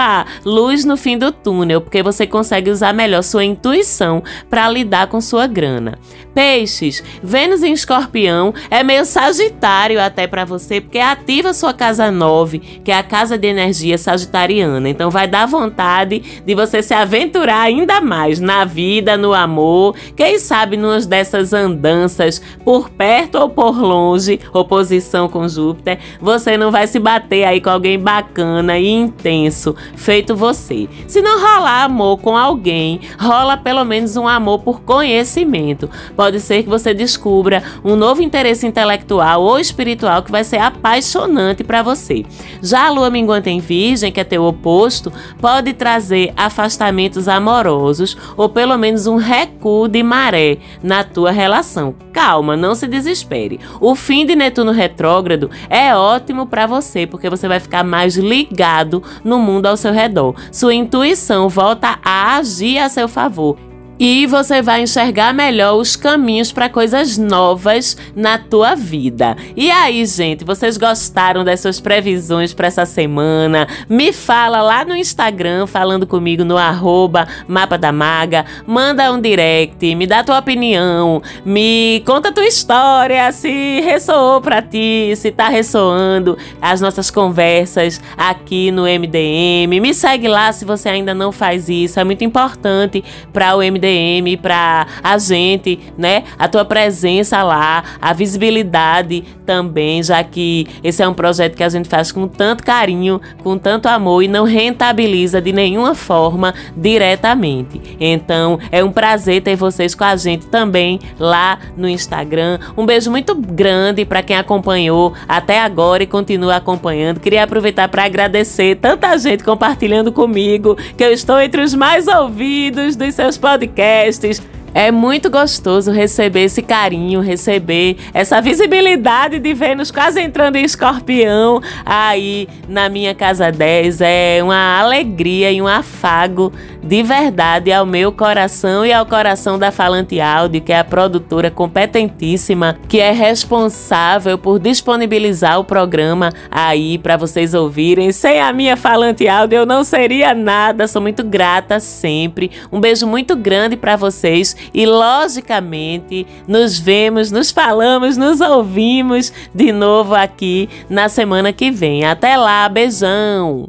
Luz 0.44 0.84
no 0.84 0.96
fim 0.96 1.16
do 1.16 1.30
túnel, 1.30 1.80
porque 1.80 2.02
você 2.02 2.26
consegue 2.26 2.70
usar 2.70 2.92
melhor 2.92 3.22
sua 3.22 3.44
intuição 3.44 4.22
para 4.50 4.68
lidar 4.68 5.06
com 5.06 5.20
sua 5.20 5.46
grana. 5.46 5.98
Peixes, 6.34 7.02
Vênus 7.22 7.62
em 7.62 7.72
Escorpião 7.72 8.52
é 8.68 8.82
meio 8.82 9.04
sagitário 9.04 10.00
até 10.00 10.26
para 10.26 10.44
você, 10.44 10.80
porque 10.80 10.98
ativa 10.98 11.54
sua 11.54 11.72
casa 11.72 12.10
9, 12.10 12.58
que 12.58 12.90
é 12.90 12.98
a 12.98 13.02
casa 13.02 13.38
de 13.38 13.46
energia 13.46 13.96
sagitariana. 13.96 14.88
Então 14.88 15.10
vai 15.10 15.28
dar 15.28 15.46
vontade 15.46 16.42
de 16.44 16.54
você 16.54 16.82
se 16.82 16.92
aventurar 16.92 17.60
ainda 17.60 18.00
mais 18.00 18.40
na 18.40 18.64
vida, 18.64 19.16
no 19.16 19.32
amor, 19.32 19.94
quem 20.16 20.38
sabe 20.38 20.76
numas 20.76 21.06
dessas 21.06 21.52
andanças 21.52 22.42
por 22.64 22.90
perto 22.90 23.38
ou 23.38 23.48
por 23.48 23.80
longe, 23.80 24.40
oposição 24.52 25.28
com 25.28 25.46
Júpiter, 25.46 25.98
você 26.20 26.56
não 26.56 26.72
vai 26.72 26.86
se 26.86 26.98
bater 26.98 27.44
aí 27.44 27.60
com 27.60 27.70
alguém 27.70 27.98
bacana 27.98 28.78
e 28.78 28.88
intenso, 28.88 29.76
feito 29.94 30.34
você. 30.34 30.88
Se 31.06 31.22
não 31.22 31.40
rolar 31.40 31.84
amor 31.84 32.18
com 32.18 32.36
alguém, 32.36 33.00
rola 33.18 33.56
pelo 33.56 33.84
menos 33.84 34.16
um 34.16 34.26
amor 34.26 34.60
por 34.60 34.80
conhecimento. 34.80 35.88
Pode 36.16 36.23
ser 36.40 36.62
que 36.62 36.68
você 36.68 36.92
descubra 36.94 37.62
um 37.84 37.96
novo 37.96 38.22
interesse 38.22 38.66
intelectual 38.66 39.42
ou 39.42 39.58
espiritual 39.58 40.22
que 40.22 40.30
vai 40.30 40.44
ser 40.44 40.58
apaixonante 40.58 41.64
para 41.64 41.82
você. 41.82 42.24
Já 42.62 42.86
a 42.86 42.90
lua 42.90 43.10
minguante 43.10 43.50
em 43.50 43.60
Virgem, 43.60 44.12
que 44.12 44.20
é 44.20 44.24
teu 44.24 44.44
oposto, 44.44 45.12
pode 45.40 45.72
trazer 45.72 46.32
afastamentos 46.36 47.28
amorosos 47.28 48.16
ou 48.36 48.48
pelo 48.48 48.76
menos 48.76 49.06
um 49.06 49.16
recuo 49.16 49.88
de 49.88 50.02
maré 50.02 50.58
na 50.82 51.04
tua 51.04 51.30
relação. 51.30 51.94
Calma, 52.12 52.56
não 52.56 52.74
se 52.74 52.86
desespere. 52.86 53.60
O 53.80 53.94
fim 53.94 54.24
de 54.24 54.36
Netuno 54.36 54.72
retrógrado 54.72 55.50
é 55.68 55.94
ótimo 55.94 56.46
para 56.46 56.66
você 56.66 57.06
porque 57.06 57.28
você 57.28 57.48
vai 57.48 57.60
ficar 57.60 57.84
mais 57.84 58.16
ligado 58.16 59.02
no 59.24 59.38
mundo 59.38 59.66
ao 59.66 59.76
seu 59.76 59.92
redor. 59.92 60.34
Sua 60.52 60.74
intuição 60.74 61.48
volta 61.48 61.98
a 62.04 62.36
agir 62.36 62.78
a 62.78 62.88
seu 62.88 63.08
favor 63.08 63.56
e 63.98 64.26
você 64.26 64.60
vai 64.60 64.82
enxergar 64.82 65.32
melhor 65.32 65.76
os 65.76 65.94
caminhos 65.94 66.50
para 66.50 66.68
coisas 66.68 67.16
novas 67.16 67.96
na 68.14 68.38
tua 68.38 68.74
vida. 68.74 69.36
E 69.56 69.70
aí, 69.70 70.04
gente, 70.04 70.44
vocês 70.44 70.76
gostaram 70.76 71.44
dessas 71.44 71.80
previsões 71.80 72.52
para 72.52 72.66
essa 72.66 72.84
semana? 72.84 73.68
Me 73.88 74.12
fala 74.12 74.60
lá 74.62 74.84
no 74.84 74.96
Instagram, 74.96 75.66
falando 75.66 76.06
comigo 76.06 76.44
no 76.44 76.56
arroba 76.56 77.28
Mapa 77.46 77.78
da 77.78 77.92
Maga. 77.92 78.44
Manda 78.66 79.12
um 79.12 79.20
direct, 79.20 79.94
me 79.94 80.06
dá 80.06 80.24
tua 80.24 80.38
opinião, 80.38 81.22
me 81.44 82.02
conta 82.04 82.32
tua 82.32 82.46
história, 82.46 83.30
se 83.30 83.80
ressoou 83.80 84.40
para 84.40 84.60
ti, 84.60 85.14
se 85.16 85.30
tá 85.30 85.48
ressoando 85.48 86.36
as 86.60 86.80
nossas 86.80 87.10
conversas 87.10 88.00
aqui 88.16 88.70
no 88.72 88.82
MDM. 88.82 89.80
Me 89.80 89.94
segue 89.94 90.26
lá 90.26 90.52
se 90.52 90.64
você 90.64 90.88
ainda 90.88 91.14
não 91.14 91.30
faz 91.30 91.68
isso, 91.68 92.00
é 92.00 92.04
muito 92.04 92.24
importante 92.24 93.04
para 93.32 93.54
o 93.54 93.58
MDM 93.58 93.83
DM 93.84 94.38
para 94.38 94.86
a 95.02 95.18
gente, 95.18 95.78
né? 95.98 96.24
A 96.38 96.48
tua 96.48 96.64
presença 96.64 97.42
lá, 97.42 97.84
a 98.00 98.14
visibilidade 98.14 99.22
também, 99.44 100.02
já 100.02 100.24
que 100.24 100.66
esse 100.82 101.02
é 101.02 101.08
um 101.08 101.12
projeto 101.12 101.54
que 101.54 101.62
a 101.62 101.68
gente 101.68 101.86
faz 101.86 102.10
com 102.10 102.26
tanto 102.26 102.64
carinho, 102.64 103.20
com 103.42 103.58
tanto 103.58 103.86
amor 103.86 104.22
e 104.22 104.28
não 104.28 104.44
rentabiliza 104.44 105.42
de 105.42 105.52
nenhuma 105.52 105.94
forma 105.94 106.54
diretamente. 106.74 107.80
Então, 108.00 108.58
é 108.72 108.82
um 108.82 108.90
prazer 108.90 109.42
ter 109.42 109.54
vocês 109.54 109.94
com 109.94 110.04
a 110.04 110.16
gente 110.16 110.46
também 110.46 110.98
lá 111.18 111.58
no 111.76 111.86
Instagram. 111.86 112.58
Um 112.74 112.86
beijo 112.86 113.10
muito 113.10 113.34
grande 113.34 114.06
para 114.06 114.22
quem 114.22 114.36
acompanhou 114.36 115.12
até 115.28 115.60
agora 115.60 116.02
e 116.02 116.06
continua 116.06 116.56
acompanhando. 116.56 117.20
Queria 117.20 117.44
aproveitar 117.44 117.88
para 117.88 118.04
agradecer 118.04 118.76
tanta 118.76 119.16
gente 119.18 119.44
compartilhando 119.44 120.10
comigo, 120.10 120.74
que 120.96 121.04
eu 121.04 121.12
estou 121.12 121.38
entre 121.38 121.60
os 121.60 121.74
mais 121.74 122.08
ouvidos 122.08 122.96
dos 122.96 123.14
seus 123.14 123.36
podcasts 123.36 123.73
podcasts. 123.74 124.40
É 124.74 124.90
muito 124.90 125.30
gostoso 125.30 125.92
receber 125.92 126.42
esse 126.42 126.60
carinho, 126.60 127.20
receber 127.20 127.96
essa 128.12 128.40
visibilidade 128.40 129.38
de 129.38 129.54
Vênus 129.54 129.92
quase 129.92 130.20
entrando 130.20 130.56
em 130.56 130.64
escorpião 130.64 131.62
aí 131.86 132.48
na 132.68 132.88
minha 132.88 133.14
casa 133.14 133.52
10. 133.52 134.00
É 134.00 134.40
uma 134.42 134.80
alegria 134.80 135.52
e 135.52 135.62
um 135.62 135.68
afago 135.68 136.52
de 136.82 137.02
verdade 137.02 137.72
ao 137.72 137.86
meu 137.86 138.10
coração 138.10 138.84
e 138.84 138.92
ao 138.92 139.06
coração 139.06 139.58
da 139.58 139.70
Falante 139.70 140.20
Áudio, 140.20 140.60
que 140.60 140.72
é 140.72 140.78
a 140.80 140.84
produtora 140.84 141.50
competentíssima, 141.50 142.76
que 142.88 143.00
é 143.00 143.12
responsável 143.12 144.36
por 144.36 144.58
disponibilizar 144.58 145.58
o 145.58 145.64
programa 145.64 146.30
aí 146.50 146.98
para 146.98 147.16
vocês 147.16 147.54
ouvirem. 147.54 148.10
Sem 148.10 148.40
a 148.40 148.52
minha 148.52 148.76
Falante 148.76 149.28
Áudio 149.28 149.58
eu 149.58 149.66
não 149.66 149.84
seria 149.84 150.34
nada. 150.34 150.88
Sou 150.88 151.00
muito 151.00 151.22
grata 151.22 151.78
sempre. 151.78 152.50
Um 152.72 152.80
beijo 152.80 153.06
muito 153.06 153.36
grande 153.36 153.76
para 153.76 153.94
vocês 153.94 154.63
e 154.72 154.86
logicamente 154.86 156.26
nos 156.46 156.78
vemos, 156.78 157.30
nos 157.30 157.50
falamos, 157.50 158.16
nos 158.16 158.40
ouvimos 158.40 159.32
de 159.54 159.72
novo 159.72 160.14
aqui 160.14 160.68
na 160.88 161.08
semana 161.08 161.52
que 161.52 161.70
vem. 161.70 162.04
Até 162.04 162.36
lá, 162.36 162.68
beijão. 162.68 163.68